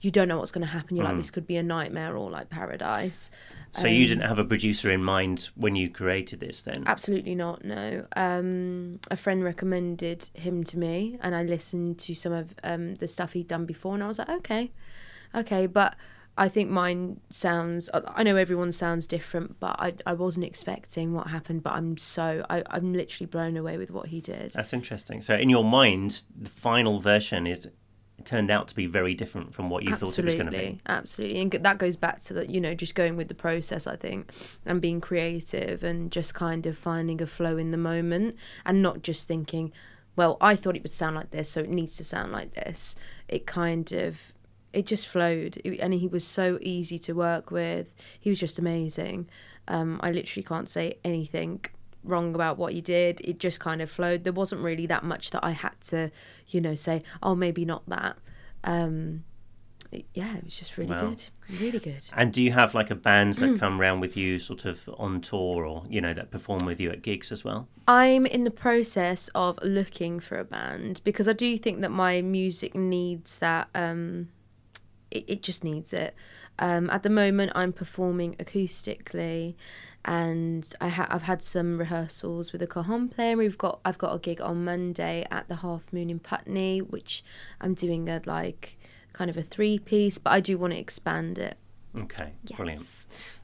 you 0.00 0.10
don't 0.10 0.26
know 0.26 0.38
what's 0.38 0.50
going 0.50 0.66
to 0.66 0.72
happen. 0.72 0.96
You're 0.96 1.04
like, 1.04 1.16
this 1.16 1.30
could 1.30 1.46
be 1.46 1.56
a 1.56 1.62
nightmare 1.62 2.16
or 2.16 2.30
like 2.30 2.50
paradise. 2.50 3.30
So 3.72 3.86
you 3.86 4.06
didn't 4.06 4.26
have 4.26 4.38
a 4.38 4.44
producer 4.44 4.90
in 4.90 5.02
mind 5.02 5.50
when 5.54 5.76
you 5.76 5.88
created 5.88 6.40
this 6.40 6.62
then? 6.62 6.84
Absolutely 6.86 7.34
not. 7.34 7.64
No. 7.64 8.06
Um, 8.16 8.98
a 9.10 9.16
friend 9.16 9.44
recommended 9.44 10.28
him 10.34 10.64
to 10.64 10.78
me, 10.78 11.18
and 11.22 11.34
I 11.34 11.42
listened 11.42 11.98
to 12.00 12.14
some 12.14 12.32
of 12.32 12.54
um, 12.64 12.96
the 12.96 13.08
stuff 13.08 13.34
he'd 13.34 13.48
done 13.48 13.64
before, 13.64 13.94
and 13.94 14.02
I 14.02 14.08
was 14.08 14.18
like, 14.18 14.28
okay, 14.28 14.72
okay. 15.34 15.66
But 15.66 15.96
I 16.36 16.48
think 16.48 16.70
mine 16.70 17.20
sounds. 17.30 17.90
I- 17.92 18.02
I 18.16 18.22
know 18.22 18.36
everyone 18.36 18.72
sounds 18.72 19.06
different, 19.06 19.60
but 19.60 19.76
I 19.78 19.94
I 20.06 20.12
wasn't 20.14 20.46
expecting 20.46 21.12
what 21.12 21.26
happened. 21.28 21.62
But 21.62 21.74
I'm 21.74 21.96
so 21.96 22.44
I, 22.48 22.62
I'm 22.70 22.92
literally 22.92 23.26
blown 23.26 23.56
away 23.56 23.76
with 23.78 23.90
what 23.90 24.06
he 24.08 24.20
did. 24.20 24.52
That's 24.52 24.72
interesting. 24.72 25.20
So 25.22 25.34
in 25.34 25.50
your 25.50 25.64
mind, 25.64 26.24
the 26.38 26.50
final 26.50 27.00
version 27.00 27.46
is 27.46 27.68
turned 28.24 28.52
out 28.52 28.68
to 28.68 28.74
be 28.76 28.86
very 28.86 29.14
different 29.14 29.52
from 29.52 29.68
what 29.68 29.82
you 29.82 29.96
thought 29.96 30.16
it 30.16 30.24
was 30.24 30.34
going 30.36 30.46
to 30.46 30.52
be. 30.52 30.78
Absolutely, 30.86 31.40
and 31.40 31.50
that 31.50 31.78
goes 31.78 31.96
back 31.96 32.20
to 32.20 32.34
that. 32.34 32.50
You 32.50 32.60
know, 32.60 32.72
just 32.74 32.94
going 32.94 33.16
with 33.16 33.28
the 33.28 33.34
process. 33.34 33.86
I 33.86 33.96
think, 33.96 34.32
and 34.64 34.80
being 34.80 35.00
creative, 35.00 35.82
and 35.82 36.10
just 36.10 36.32
kind 36.32 36.64
of 36.66 36.78
finding 36.78 37.20
a 37.20 37.26
flow 37.26 37.56
in 37.58 37.72
the 37.72 37.76
moment, 37.76 38.36
and 38.64 38.80
not 38.80 39.02
just 39.02 39.26
thinking, 39.28 39.72
"Well, 40.16 40.36
I 40.40 40.56
thought 40.56 40.76
it 40.76 40.82
would 40.82 40.90
sound 40.92 41.16
like 41.16 41.30
this, 41.30 41.50
so 41.50 41.60
it 41.60 41.68
needs 41.68 41.96
to 41.96 42.04
sound 42.04 42.32
like 42.32 42.54
this." 42.54 42.94
It 43.28 43.44
kind 43.46 43.90
of, 43.92 44.31
it 44.72 44.86
just 44.86 45.06
flowed, 45.06 45.58
It- 45.64 45.78
and 45.80 45.92
he 45.94 46.06
was 46.08 46.24
so 46.26 46.58
easy 46.60 46.98
to 47.00 47.12
work 47.12 47.50
with. 47.50 47.92
He 48.18 48.30
was 48.30 48.40
just 48.40 48.58
amazing. 48.58 49.28
Um, 49.68 50.00
I 50.02 50.10
literally 50.12 50.42
can't 50.44 50.68
say 50.68 50.98
anything 51.04 51.64
wrong 52.04 52.34
about 52.34 52.58
what 52.58 52.72
he 52.72 52.80
did. 52.80 53.20
It 53.22 53.38
just 53.38 53.60
kind 53.60 53.80
of 53.80 53.90
flowed. 53.90 54.24
There 54.24 54.32
wasn't 54.32 54.62
really 54.64 54.86
that 54.86 55.04
much 55.04 55.30
that 55.30 55.44
I 55.44 55.52
had 55.52 55.80
to, 55.88 56.10
you 56.48 56.60
know, 56.60 56.74
say, 56.74 57.02
oh, 57.22 57.34
maybe 57.34 57.64
not 57.64 57.88
that. 57.88 58.16
Um, 58.64 59.24
it- 59.92 60.06
yeah, 60.14 60.36
it 60.38 60.44
was 60.44 60.58
just 60.58 60.78
really 60.78 60.90
Wow. 60.90 61.10
good. 61.10 61.22
Really 61.60 61.78
good. 61.78 62.02
And 62.14 62.32
do 62.32 62.42
you 62.42 62.50
have 62.52 62.74
like 62.74 62.90
a 62.90 62.94
band 62.94 63.34
that 63.34 63.58
come 63.60 63.78
round 63.80 64.00
with 64.00 64.16
you 64.16 64.38
sort 64.38 64.64
of 64.64 64.88
on 64.96 65.20
tour 65.20 65.64
or, 65.66 65.84
you 65.88 66.00
know, 66.00 66.14
that 66.14 66.30
perform 66.30 66.64
with 66.64 66.80
you 66.80 66.90
at 66.90 67.02
gigs 67.02 67.30
as 67.30 67.44
well? 67.44 67.68
I'm 67.86 68.24
in 68.26 68.44
the 68.44 68.50
process 68.50 69.28
of 69.34 69.58
looking 69.62 70.18
for 70.18 70.38
a 70.38 70.44
band 70.44 71.02
because 71.04 71.28
I 71.28 71.34
do 71.34 71.56
think 71.58 71.82
that 71.82 71.90
my 71.90 72.22
music 72.22 72.74
needs 72.74 73.38
that. 73.38 73.68
Um, 73.74 74.28
it, 75.12 75.24
it 75.28 75.42
just 75.42 75.62
needs 75.64 75.92
it. 75.92 76.14
Um, 76.58 76.90
at 76.90 77.02
the 77.02 77.10
moment, 77.10 77.52
I'm 77.54 77.72
performing 77.72 78.34
acoustically, 78.36 79.54
and 80.04 80.70
I 80.80 80.88
ha- 80.88 81.08
I've 81.10 81.22
had 81.22 81.42
some 81.42 81.78
rehearsals 81.78 82.52
with 82.52 82.62
a 82.62 82.66
cajon 82.66 83.08
player. 83.08 83.36
We've 83.36 83.58
got 83.58 83.80
I've 83.84 83.98
got 83.98 84.14
a 84.14 84.18
gig 84.18 84.40
on 84.40 84.64
Monday 84.64 85.26
at 85.30 85.48
the 85.48 85.56
Half 85.56 85.92
Moon 85.92 86.10
in 86.10 86.18
Putney, 86.18 86.80
which 86.80 87.24
I'm 87.60 87.74
doing 87.74 88.08
a 88.08 88.20
like 88.26 88.78
kind 89.12 89.30
of 89.30 89.36
a 89.36 89.42
three 89.42 89.78
piece, 89.78 90.18
but 90.18 90.30
I 90.30 90.40
do 90.40 90.58
want 90.58 90.72
to 90.72 90.78
expand 90.78 91.38
it. 91.38 91.56
Okay, 91.98 92.32
Yes. 92.44 92.56
brilliant. 92.56 92.86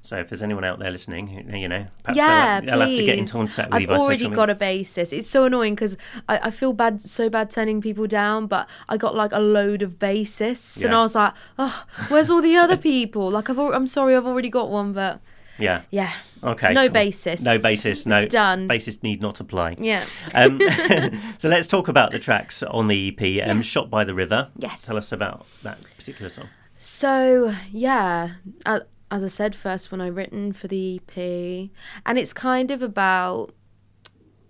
So 0.00 0.18
if 0.20 0.28
there's 0.30 0.42
anyone 0.42 0.64
out 0.64 0.78
there 0.78 0.90
listening, 0.90 1.28
you 1.54 1.68
know, 1.68 1.86
perhaps 2.02 2.16
yeah, 2.16 2.60
they'll, 2.60 2.70
they'll 2.78 2.88
have 2.88 2.96
to 2.96 3.04
get 3.04 3.18
in 3.18 3.26
contact 3.26 3.68
with 3.68 3.74
I've 3.74 3.80
you 3.82 3.86
by 3.88 3.96
already 3.96 4.28
got 4.28 4.48
a 4.48 4.54
basis. 4.54 5.12
It's 5.12 5.26
so 5.26 5.44
annoying 5.44 5.74
because 5.74 5.98
I, 6.28 6.38
I 6.44 6.50
feel 6.50 6.72
bad, 6.72 7.02
so 7.02 7.28
bad 7.28 7.50
turning 7.50 7.82
people 7.82 8.06
down. 8.06 8.46
But 8.46 8.68
I 8.88 8.96
got 8.96 9.14
like 9.14 9.32
a 9.32 9.40
load 9.40 9.82
of 9.82 9.98
bassists, 9.98 10.82
and 10.82 10.94
I 10.94 11.02
was 11.02 11.14
like, 11.14 11.34
oh, 11.58 11.84
where's 12.08 12.30
all 12.30 12.40
the 12.40 12.56
other 12.56 12.76
people? 12.92 13.30
Like, 13.30 13.50
I've, 13.50 13.58
al- 13.58 13.74
I'm 13.74 13.86
sorry, 13.86 14.16
I've 14.16 14.24
already 14.26 14.48
got 14.48 14.70
one, 14.70 14.92
but 14.92 15.20
Yeah. 15.58 15.82
yeah, 15.90 16.12
Okay. 16.42 16.72
no 16.72 16.84
cool. 16.86 16.94
basis. 16.94 17.42
No 17.42 17.58
basis. 17.58 18.06
No. 18.06 18.18
It's 18.18 18.32
done. 18.32 18.66
Basis 18.66 19.02
need 19.02 19.20
not 19.20 19.40
apply. 19.40 19.76
yeah. 19.78 20.06
Um, 20.32 20.58
so 21.38 21.48
let's 21.50 21.66
talk 21.68 21.88
about 21.88 22.12
the 22.12 22.18
tracks 22.18 22.62
on 22.62 22.86
the 22.88 23.08
EP. 23.18 23.46
Um, 23.50 23.60
Shot 23.60 23.90
by 23.90 24.04
the 24.04 24.14
River. 24.14 24.48
Yes. 24.56 24.82
Tell 24.82 24.96
us 24.96 25.12
about 25.12 25.44
that 25.64 25.82
particular 25.98 26.30
song. 26.30 26.48
So 26.78 27.52
yeah, 27.72 28.34
as 28.64 29.24
I 29.24 29.26
said, 29.26 29.56
first 29.56 29.90
one 29.90 30.00
I 30.00 30.06
written 30.06 30.52
for 30.52 30.68
the 30.68 31.00
EP, 31.00 31.70
and 32.06 32.18
it's 32.18 32.32
kind 32.32 32.70
of 32.70 32.82
about 32.82 33.52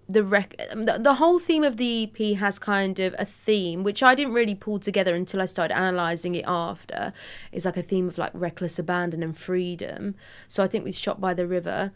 the 0.07 0.23
rec. 0.23 0.55
Um, 0.71 0.85
the, 0.85 0.99
the 0.99 1.14
whole 1.14 1.38
theme 1.38 1.64
of 1.64 1.79
the 1.79 2.05
EP 2.05 2.38
has 2.38 2.59
kind 2.59 2.99
of 3.01 3.14
a 3.19 3.25
theme 3.25 3.83
which 3.83 4.03
I 4.03 4.14
didn't 4.14 4.35
really 4.35 4.55
pull 4.55 4.79
together 4.79 5.14
until 5.14 5.41
I 5.41 5.47
started 5.47 5.75
analysing 5.75 6.35
it 6.35 6.45
after. 6.47 7.14
It's 7.51 7.64
like 7.64 7.79
a 7.79 7.83
theme 7.83 8.09
of 8.09 8.19
like 8.19 8.33
reckless 8.35 8.79
abandon 8.79 9.23
and 9.23 9.37
freedom. 9.37 10.14
So 10.49 10.62
I 10.62 10.67
think 10.67 10.85
with 10.85 10.97
Shot 10.97 11.23
by 11.23 11.33
the 11.33 11.47
River, 11.47 11.93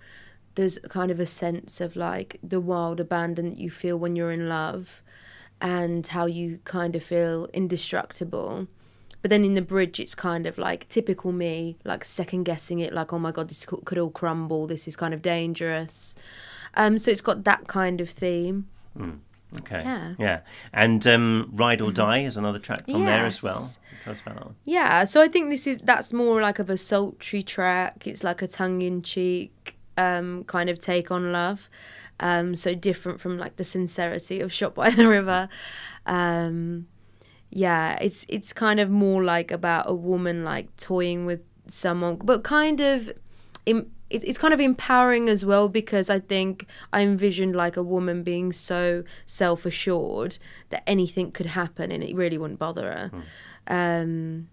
there's 0.55 0.79
kind 0.89 1.11
of 1.11 1.21
a 1.21 1.27
sense 1.27 1.79
of 1.79 1.95
like 1.95 2.39
the 2.43 2.61
wild 2.61 3.01
abandon 3.01 3.51
that 3.51 3.59
you 3.59 3.71
feel 3.71 3.99
when 3.99 4.17
you're 4.17 4.33
in 4.33 4.49
love, 4.49 5.03
and 5.61 6.07
how 6.07 6.25
you 6.25 6.59
kind 6.65 6.97
of 6.97 7.03
feel 7.03 7.49
indestructible. 7.53 8.67
But 9.23 9.31
then 9.31 9.45
in 9.45 9.55
the 9.55 9.63
bridge, 9.63 10.01
it's 10.01 10.15
kind 10.15 10.47
of 10.47 10.59
like 10.59 10.89
typical 10.89 11.33
me, 11.33 11.79
like 11.85 12.05
second 12.05 12.43
guessing 12.43 12.81
it, 12.81 12.93
like, 12.93 13.13
oh 13.13 13.19
my 13.19 13.31
God, 13.31 13.49
this 13.49 13.65
could, 13.65 13.85
could 13.85 13.99
all 13.99 14.11
crumble. 14.11 14.67
This 14.67 14.87
is 14.89 14.97
kind 14.97 15.15
of 15.15 15.23
dangerous. 15.23 16.17
Um, 16.75 16.99
so 16.99 17.11
it's 17.11 17.21
got 17.21 17.45
that 17.45 17.69
kind 17.69 18.01
of 18.01 18.11
theme. 18.11 18.69
Okay. 19.61 19.83
Yeah. 19.83 20.15
Yeah. 20.19 20.41
And 20.73 21.07
um, 21.07 21.51
Ride 21.55 21.81
or 21.81 21.93
Die 21.93 22.19
is 22.21 22.37
another 22.37 22.59
track 22.59 22.85
from 22.85 23.05
there 23.05 23.25
as 23.25 23.43
well. 23.43 23.71
Tell 24.03 24.11
us 24.11 24.21
about 24.21 24.35
that 24.37 24.45
one. 24.47 24.57
Yeah, 24.65 25.05
so 25.05 25.21
I 25.21 25.29
think 25.29 25.51
this 25.51 25.67
is 25.67 25.79
that's 25.79 26.13
more 26.13 26.41
like 26.41 26.59
of 26.59 26.69
a 26.71 26.77
sultry 26.77 27.43
track. 27.43 28.07
It's 28.07 28.25
like 28.25 28.43
a 28.43 28.49
tongue 28.49 28.83
in 28.83 29.03
cheek 29.03 29.77
um, 29.97 30.45
kind 30.45 30.69
of 30.71 30.79
take 30.79 31.11
on 31.11 31.33
love. 31.33 31.69
Um, 32.19 32.55
so 32.57 32.75
different 32.75 33.21
from 33.21 33.39
like 33.39 33.57
the 33.57 33.65
sincerity 33.65 34.41
of 34.41 34.53
Shot 34.53 34.75
by 34.75 34.91
the 34.91 35.07
River. 35.07 35.49
Um, 36.07 36.87
yeah, 37.55 37.99
it's 38.01 38.25
it's 38.29 38.53
kind 38.53 38.81
of 38.81 38.89
more 38.91 39.23
like 39.23 39.51
about 39.51 39.85
a 39.89 39.95
woman 39.95 40.43
like 40.45 40.75
toying 40.77 41.27
with 41.27 41.41
someone, 41.67 42.17
but 42.25 42.43
kind 42.43 42.81
of. 42.81 43.11
Im- 43.67 43.91
it's 44.11 44.25
it's 44.25 44.37
kind 44.37 44.53
of 44.53 44.61
empowering 44.61 45.31
as 45.31 45.43
well 45.47 45.69
because 45.71 46.11
I 46.11 46.19
think 46.21 46.67
I 46.93 47.01
envisioned 47.01 47.57
like 47.57 47.79
a 47.79 47.83
woman 47.83 48.23
being 48.23 48.53
so 48.53 49.05
self 49.25 49.65
assured 49.65 50.37
that 50.69 50.83
anything 50.87 51.33
could 51.33 51.47
happen 51.47 51.91
and 51.91 52.05
it 52.05 52.15
really 52.15 52.37
wouldn't 52.37 52.59
bother 52.59 52.83
her. 52.93 53.11
Um, 53.69 54.49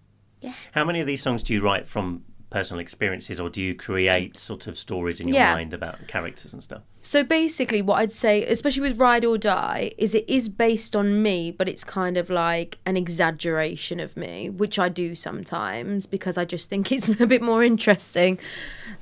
How 0.72 0.84
many 0.86 1.00
of 1.00 1.06
these 1.06 1.20
songs 1.22 1.42
do 1.42 1.52
you 1.52 1.60
write 1.60 1.86
from 1.86 2.24
personal 2.48 2.80
experiences, 2.80 3.38
or 3.38 3.50
do 3.50 3.60
you 3.62 3.74
create 3.74 4.36
sort 4.38 4.66
of 4.66 4.78
stories 4.78 5.20
in 5.20 5.28
your 5.28 5.36
Yeah. 5.36 5.54
mind 5.54 5.74
about 5.74 6.08
characters 6.08 6.54
and 6.54 6.62
stuff? 6.62 6.82
So 7.02 7.22
basically, 7.24 7.80
what 7.80 7.96
I'd 7.96 8.12
say, 8.12 8.44
especially 8.44 8.82
with 8.82 9.00
Ride 9.00 9.24
or 9.24 9.38
Die, 9.38 9.92
is 9.96 10.14
it 10.14 10.28
is 10.28 10.50
based 10.50 10.94
on 10.94 11.22
me, 11.22 11.50
but 11.50 11.66
it's 11.68 11.82
kind 11.82 12.18
of 12.18 12.28
like 12.28 12.78
an 12.84 12.96
exaggeration 12.96 14.00
of 14.00 14.16
me, 14.18 14.50
which 14.50 14.78
I 14.78 14.90
do 14.90 15.14
sometimes 15.14 16.04
because 16.04 16.36
I 16.36 16.44
just 16.44 16.68
think 16.68 16.92
it's 16.96 17.08
a 17.08 17.26
bit 17.26 17.40
more 17.42 17.64
interesting 17.64 18.38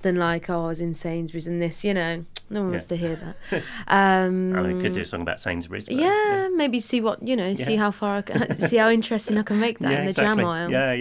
than 0.03 0.15
like, 0.17 0.49
oh, 0.49 0.65
I 0.65 0.69
was 0.69 0.81
in 0.81 0.95
Sainsbury's 0.95 1.49
and 1.49 1.61
this, 1.61 1.85
you 1.85 1.93
know, 1.93 2.25
no 2.51 2.61
one 2.63 2.71
wants 2.71 2.87
to 2.87 2.97
hear 2.97 3.17
that. 3.17 3.63
Um, 3.89 4.55
I 4.57 4.63
mean, 4.63 4.81
could 4.81 4.93
do 4.93 5.01
a 5.01 5.05
song 5.05 5.23
about 5.23 5.41
Sainsbury's. 5.41 5.87
But, 5.87 5.97
yeah, 5.97 6.49
maybe 6.55 6.79
see 6.79 7.01
what 7.01 7.27
you 7.27 7.35
know, 7.35 7.55
see 7.55 7.75
how 7.75 7.91
far, 7.91 8.19
I 8.19 8.23
can, 8.23 8.61
see 8.69 8.77
how 8.77 8.91
interesting 8.91 9.39
I 9.39 9.43
can 9.43 9.59
make 9.59 9.81
that 9.81 9.91
Yeah, 9.91 9.99
in 9.99 10.05
the 10.05 10.11
exactly. 10.11 10.43
jam 10.43 10.47
aisle. 10.47 10.71
Yeah, 10.71 10.93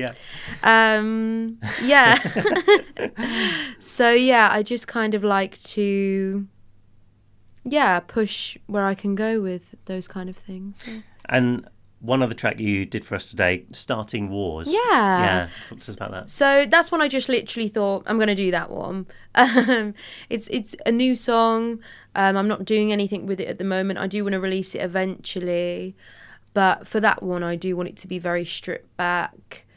yeah. 0.63 0.97
Um, 0.97 1.59
yeah. 1.83 2.17
so 3.79 4.11
yeah, 4.11 4.49
I 4.51 4.63
just 4.63 4.87
kind 4.87 5.13
of 5.13 5.23
like 5.23 5.61
to, 5.63 6.47
yeah, 7.67 7.99
push 7.99 8.57
where 8.67 8.85
I 8.85 8.95
can 8.95 9.15
go 9.15 9.41
with 9.41 9.75
those 9.85 10.07
kind 10.07 10.29
of 10.29 10.35
things. 10.37 10.83
And 11.25 11.67
one 11.99 12.21
other 12.21 12.33
track 12.33 12.59
you 12.59 12.85
did 12.85 13.03
for 13.03 13.15
us 13.15 13.29
today, 13.29 13.65
Starting 13.71 14.29
Wars. 14.29 14.67
Yeah. 14.67 14.79
Yeah. 14.91 15.49
Talk 15.67 15.79
to 15.79 15.83
us 15.83 15.93
about 15.93 16.11
that. 16.11 16.29
So 16.29 16.65
that's 16.65 16.91
when 16.91 17.01
I 17.01 17.07
just 17.07 17.27
literally 17.27 17.67
thought 17.67 18.03
I'm 18.05 18.19
gonna 18.19 18.35
do 18.35 18.51
that 18.51 18.69
one. 18.69 19.07
Um, 19.37 19.93
it's 20.31 20.47
it's 20.47 20.75
a 20.87 20.91
new 20.91 21.15
song. 21.15 21.79
Um, 22.15 22.35
I'm 22.35 22.47
not 22.47 22.65
doing 22.65 22.91
anything 22.91 23.27
with 23.27 23.39
it 23.39 23.47
at 23.47 23.59
the 23.59 23.63
moment. 23.63 23.99
I 23.99 24.07
do 24.07 24.23
want 24.23 24.33
to 24.33 24.39
release 24.39 24.73
it 24.73 24.79
eventually, 24.79 25.95
but 26.55 26.87
for 26.87 26.99
that 27.01 27.21
one, 27.21 27.43
I 27.43 27.55
do 27.55 27.77
want 27.77 27.87
it 27.89 27.97
to 27.97 28.07
be 28.07 28.17
very 28.17 28.43
stripped 28.43 28.97
back. 28.97 29.67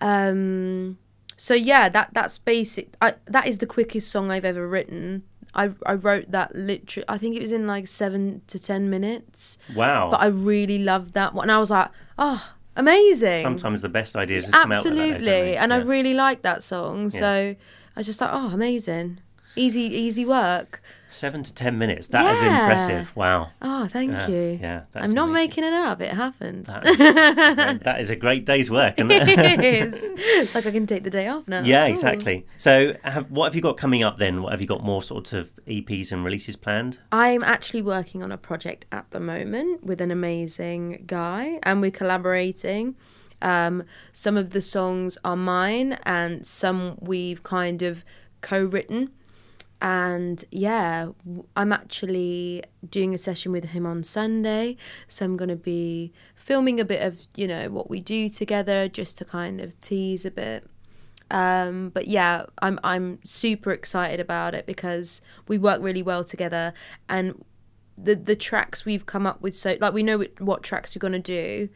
Um, 0.00 0.96
so 1.36 1.52
yeah, 1.52 1.90
that 1.90 2.08
that's 2.14 2.38
basic. 2.38 2.94
I, 3.02 3.14
that 3.26 3.46
is 3.46 3.58
the 3.58 3.66
quickest 3.66 4.10
song 4.10 4.30
I've 4.30 4.46
ever 4.46 4.66
written. 4.66 5.24
I 5.56 5.70
I 5.84 5.94
wrote 5.94 6.30
that 6.30 6.54
literally. 6.54 7.04
I 7.08 7.18
think 7.18 7.34
it 7.34 7.40
was 7.40 7.50
in 7.50 7.66
like 7.66 7.88
seven 7.88 8.42
to 8.46 8.58
ten 8.58 8.88
minutes. 8.90 9.58
Wow. 9.74 10.10
But 10.10 10.20
I 10.20 10.26
really 10.26 10.78
loved 10.78 11.14
that 11.14 11.34
one. 11.34 11.44
And 11.44 11.52
I 11.52 11.58
was 11.58 11.70
like, 11.70 11.90
oh, 12.18 12.52
amazing. 12.76 13.42
Sometimes 13.42 13.82
the 13.82 13.88
best 13.88 14.16
ideas 14.16 14.44
just 14.44 14.52
come 14.52 14.70
out 14.70 14.84
like 14.84 14.84
that, 14.84 14.90
though, 14.90 14.96
don't 14.96 15.14
Absolutely, 15.14 15.56
and 15.56 15.72
I 15.72 15.78
really 15.78 16.14
liked 16.14 16.42
that 16.44 16.62
song. 16.62 17.10
So 17.10 17.26
I 17.26 17.56
was 17.96 18.06
just 18.06 18.20
like, 18.20 18.30
oh, 18.32 18.48
amazing, 18.48 19.18
easy, 19.56 19.82
easy 19.82 20.24
work. 20.24 20.82
Seven 21.08 21.42
to 21.44 21.54
ten 21.54 21.78
minutes. 21.78 22.08
That 22.08 22.36
is 22.36 22.42
Yeah. 22.42 22.60
impressive. 22.62 23.14
Wow. 23.16 23.50
Oh, 23.62 23.88
thank 23.92 24.28
you. 24.28 24.58
yeah, 24.60 24.82
I'm 24.94 25.12
not 25.12 25.28
amazing. 25.28 25.32
making 25.48 25.64
it 25.64 25.72
up. 25.72 26.00
It 26.00 26.12
happened. 26.12 26.66
That, 26.66 27.80
that 27.84 28.00
is 28.00 28.10
a 28.10 28.16
great 28.16 28.44
day's 28.44 28.70
work. 28.70 28.94
isn't 28.98 29.10
it? 29.10 29.28
it 29.38 29.64
is. 29.94 30.12
It's 30.16 30.54
like 30.54 30.66
I 30.66 30.70
can 30.72 30.84
take 30.86 31.04
the 31.04 31.10
day 31.10 31.28
off 31.28 31.46
now. 31.46 31.62
yeah, 31.62 31.86
Ooh. 31.86 31.90
exactly. 31.90 32.44
So, 32.56 32.94
have, 33.04 33.30
what 33.30 33.44
have 33.46 33.54
you 33.54 33.60
got 33.62 33.76
coming 33.76 34.02
up 34.02 34.18
then? 34.18 34.42
What 34.42 34.50
have 34.50 34.60
you 34.60 34.66
got 34.66 34.82
more 34.82 35.02
sort 35.02 35.32
of 35.32 35.50
EPs 35.66 36.10
and 36.10 36.24
releases 36.24 36.56
planned? 36.56 36.98
I'm 37.12 37.44
actually 37.44 37.82
working 37.82 38.22
on 38.22 38.32
a 38.32 38.38
project 38.38 38.86
at 38.90 39.10
the 39.12 39.20
moment 39.20 39.84
with 39.84 40.00
an 40.00 40.10
amazing 40.10 41.04
guy, 41.06 41.60
and 41.62 41.80
we're 41.80 41.90
collaborating. 41.92 42.96
Um, 43.42 43.84
some 44.12 44.36
of 44.36 44.50
the 44.50 44.60
songs 44.62 45.18
are 45.24 45.36
mine, 45.36 45.98
and 46.04 46.44
some 46.44 46.98
we've 47.00 47.42
kind 47.44 47.82
of 47.82 48.04
co-written. 48.40 49.10
And 49.80 50.42
yeah, 50.50 51.10
I'm 51.54 51.72
actually 51.72 52.64
doing 52.88 53.14
a 53.14 53.18
session 53.18 53.52
with 53.52 53.66
him 53.66 53.84
on 53.84 54.02
Sunday, 54.02 54.76
so 55.06 55.24
I'm 55.24 55.36
going 55.36 55.50
to 55.50 55.56
be 55.56 56.12
filming 56.34 56.80
a 56.80 56.84
bit 56.84 57.02
of 57.02 57.26
you 57.36 57.46
know 57.46 57.68
what 57.70 57.90
we 57.90 58.00
do 58.00 58.28
together, 58.28 58.88
just 58.88 59.18
to 59.18 59.24
kind 59.24 59.60
of 59.60 59.78
tease 59.80 60.24
a 60.24 60.30
bit. 60.30 60.66
Um, 61.30 61.90
but 61.90 62.08
yeah, 62.08 62.46
I'm 62.60 62.78
I'm 62.82 63.18
super 63.24 63.70
excited 63.72 64.20
about 64.20 64.54
it 64.54 64.64
because 64.64 65.20
we 65.48 65.58
work 65.58 65.82
really 65.82 66.02
well 66.02 66.24
together, 66.24 66.72
and 67.08 67.44
the 67.98 68.14
the 68.14 68.36
tracks 68.36 68.84
we've 68.84 69.06
come 69.06 69.26
up 69.26 69.40
with 69.40 69.56
so 69.56 69.76
like 69.80 69.92
we 69.92 70.02
know 70.02 70.24
what, 70.38 70.62
tracks 70.62 70.94
we're 70.94 71.00
gonna 71.00 71.18
do, 71.18 71.68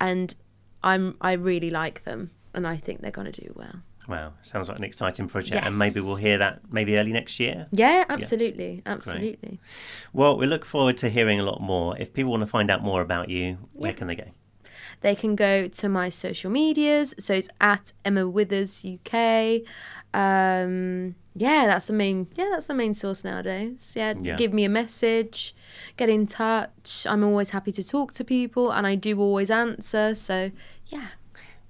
and 0.00 0.34
I'm 0.82 1.16
I 1.20 1.32
really 1.32 1.70
like 1.70 2.04
them, 2.04 2.30
and 2.54 2.66
I 2.66 2.76
think 2.76 3.00
they're 3.00 3.10
gonna 3.10 3.32
do 3.32 3.52
well. 3.56 3.82
Wow, 4.08 4.32
sounds 4.42 4.68
like 4.68 4.78
an 4.78 4.84
exciting 4.84 5.28
project, 5.28 5.64
and 5.64 5.78
maybe 5.78 6.00
we'll 6.00 6.16
hear 6.16 6.38
that 6.38 6.60
maybe 6.70 6.98
early 6.98 7.12
next 7.12 7.38
year. 7.38 7.66
Yeah, 7.70 8.04
absolutely, 8.08 8.82
absolutely. 8.84 9.60
Well, 10.12 10.36
we 10.36 10.46
look 10.46 10.64
forward 10.64 10.96
to 10.98 11.08
hearing 11.08 11.38
a 11.38 11.44
lot 11.44 11.60
more. 11.60 11.96
If 11.98 12.12
people 12.12 12.32
want 12.32 12.42
to 12.42 12.46
find 12.46 12.70
out 12.70 12.82
more 12.82 13.00
about 13.00 13.28
you, 13.28 13.58
where 13.72 13.92
can 13.92 14.08
they 14.08 14.16
go? 14.16 14.24
They 15.02 15.14
can 15.14 15.36
go 15.36 15.68
to 15.68 15.88
my 15.88 16.10
social 16.10 16.50
medias, 16.50 17.14
so 17.18 17.34
it's 17.34 17.48
at 17.60 17.92
Emma 18.04 18.28
Withers 18.28 18.84
UK. 18.84 19.62
Um, 20.14 21.14
yeah, 21.34 21.66
that's 21.66 21.86
the 21.86 21.92
main. 21.92 22.28
Yeah, 22.34 22.48
that's 22.50 22.66
the 22.66 22.74
main 22.74 22.94
source 22.94 23.24
nowadays. 23.24 23.94
Yeah, 23.96 24.14
Yeah. 24.20 24.36
give 24.36 24.52
me 24.52 24.64
a 24.64 24.68
message, 24.68 25.54
get 25.96 26.08
in 26.08 26.26
touch. 26.26 27.06
I'm 27.08 27.24
always 27.24 27.50
happy 27.50 27.72
to 27.72 27.82
talk 27.82 28.12
to 28.14 28.24
people, 28.24 28.70
and 28.70 28.86
I 28.86 28.94
do 28.94 29.18
always 29.18 29.50
answer. 29.50 30.14
So 30.14 30.50
yeah, 30.86 31.08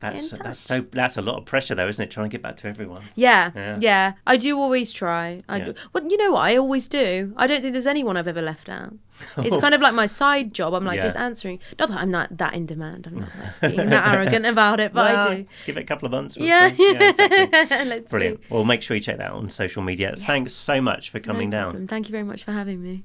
That's 0.02 0.30
that's 0.32 0.58
so 0.58 0.84
that's 0.90 1.16
a 1.16 1.22
lot 1.22 1.38
of 1.38 1.44
pressure 1.46 1.74
though, 1.74 1.88
isn't 1.88 2.02
it? 2.04 2.10
Trying 2.10 2.28
to 2.28 2.34
get 2.34 2.42
back 2.42 2.56
to 2.58 2.68
everyone. 2.68 3.02
Yeah, 3.14 3.50
Yeah. 3.54 3.78
yeah, 3.80 4.12
I 4.26 4.36
do 4.36 4.58
always 4.58 4.92
try. 4.92 5.40
I 5.48 5.56
Yeah. 5.58 5.64
do. 5.66 5.74
Well, 5.92 6.04
you 6.08 6.16
know 6.18 6.32
what? 6.32 6.40
I 6.44 6.56
always 6.56 6.88
do. 6.88 7.32
I 7.36 7.46
don't 7.46 7.62
think 7.62 7.72
there's 7.72 7.86
anyone 7.86 8.16
I've 8.16 8.28
ever 8.28 8.42
left 8.42 8.68
out. 8.68 8.94
It's 9.38 9.56
kind 9.64 9.74
of 9.74 9.80
like 9.80 9.94
my 9.94 10.06
side 10.06 10.52
job. 10.52 10.74
I'm 10.74 10.84
like 10.84 10.96
Yeah. 10.96 11.02
just 11.04 11.16
answering. 11.16 11.60
Not 11.78 11.88
that 11.90 11.98
I'm 11.98 12.10
not 12.10 12.36
that 12.38 12.54
in 12.54 12.66
demand. 12.66 13.06
I'm 13.06 13.20
not 13.20 13.30
being 13.60 13.88
that 13.90 14.14
arrogant 14.14 14.44
about 14.54 14.80
it, 14.80 14.92
but 14.92 15.04
Well, 15.14 15.28
I 15.28 15.34
do. 15.36 15.46
Give 15.66 15.76
it 15.76 15.80
a 15.82 15.84
couple 15.84 16.06
of 16.06 16.12
months. 16.12 16.36
we'll 16.36 16.46
Yeah, 16.48 16.72
see. 16.74 16.92
yeah 16.92 17.08
exactly. 17.10 17.86
Let's 17.86 18.10
Brilliant. 18.10 18.40
see. 18.40 18.46
Well, 18.50 18.64
make 18.64 18.82
sure 18.82 18.96
you 18.96 19.02
check 19.02 19.18
that 19.18 19.30
out 19.30 19.36
on 19.36 19.48
social 19.50 19.82
media. 19.82 20.14
Thanks 20.18 20.52
so 20.52 20.80
much 20.80 21.10
for 21.10 21.20
coming 21.20 21.50
No 21.50 21.56
down. 21.56 21.64
problem. 21.70 21.86
Thank 21.86 22.08
you 22.08 22.12
very 22.12 22.24
much 22.24 22.42
for 22.42 22.50
having 22.52 22.82
me. 22.82 23.04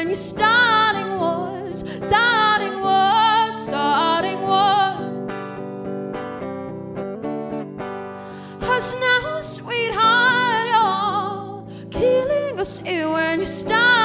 When 0.00 0.08
you're 0.08 0.16
starting 0.16 1.18
wars, 1.18 1.80
starting 2.00 2.80
wars, 2.80 3.54
starting 3.66 4.40
wars. 4.40 5.12
Hush 8.62 8.94
now, 8.98 9.42
sweetheart, 9.42 10.68
you're 10.72 11.90
killing 11.90 12.58
us 12.58 12.78
here 12.78 13.10
when 13.10 13.40
you're 13.40 13.46
starting 13.46 13.99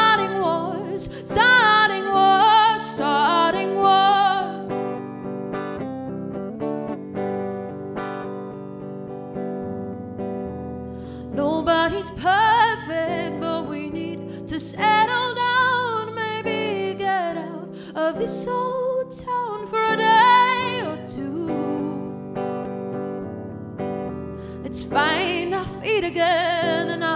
and 26.17 27.03
our 27.03 27.14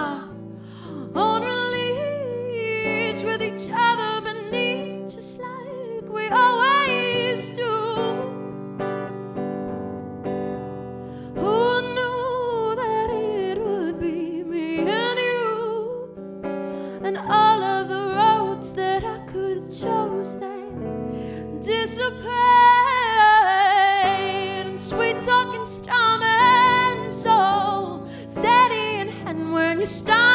hand 29.80 30.10
when 30.10 30.29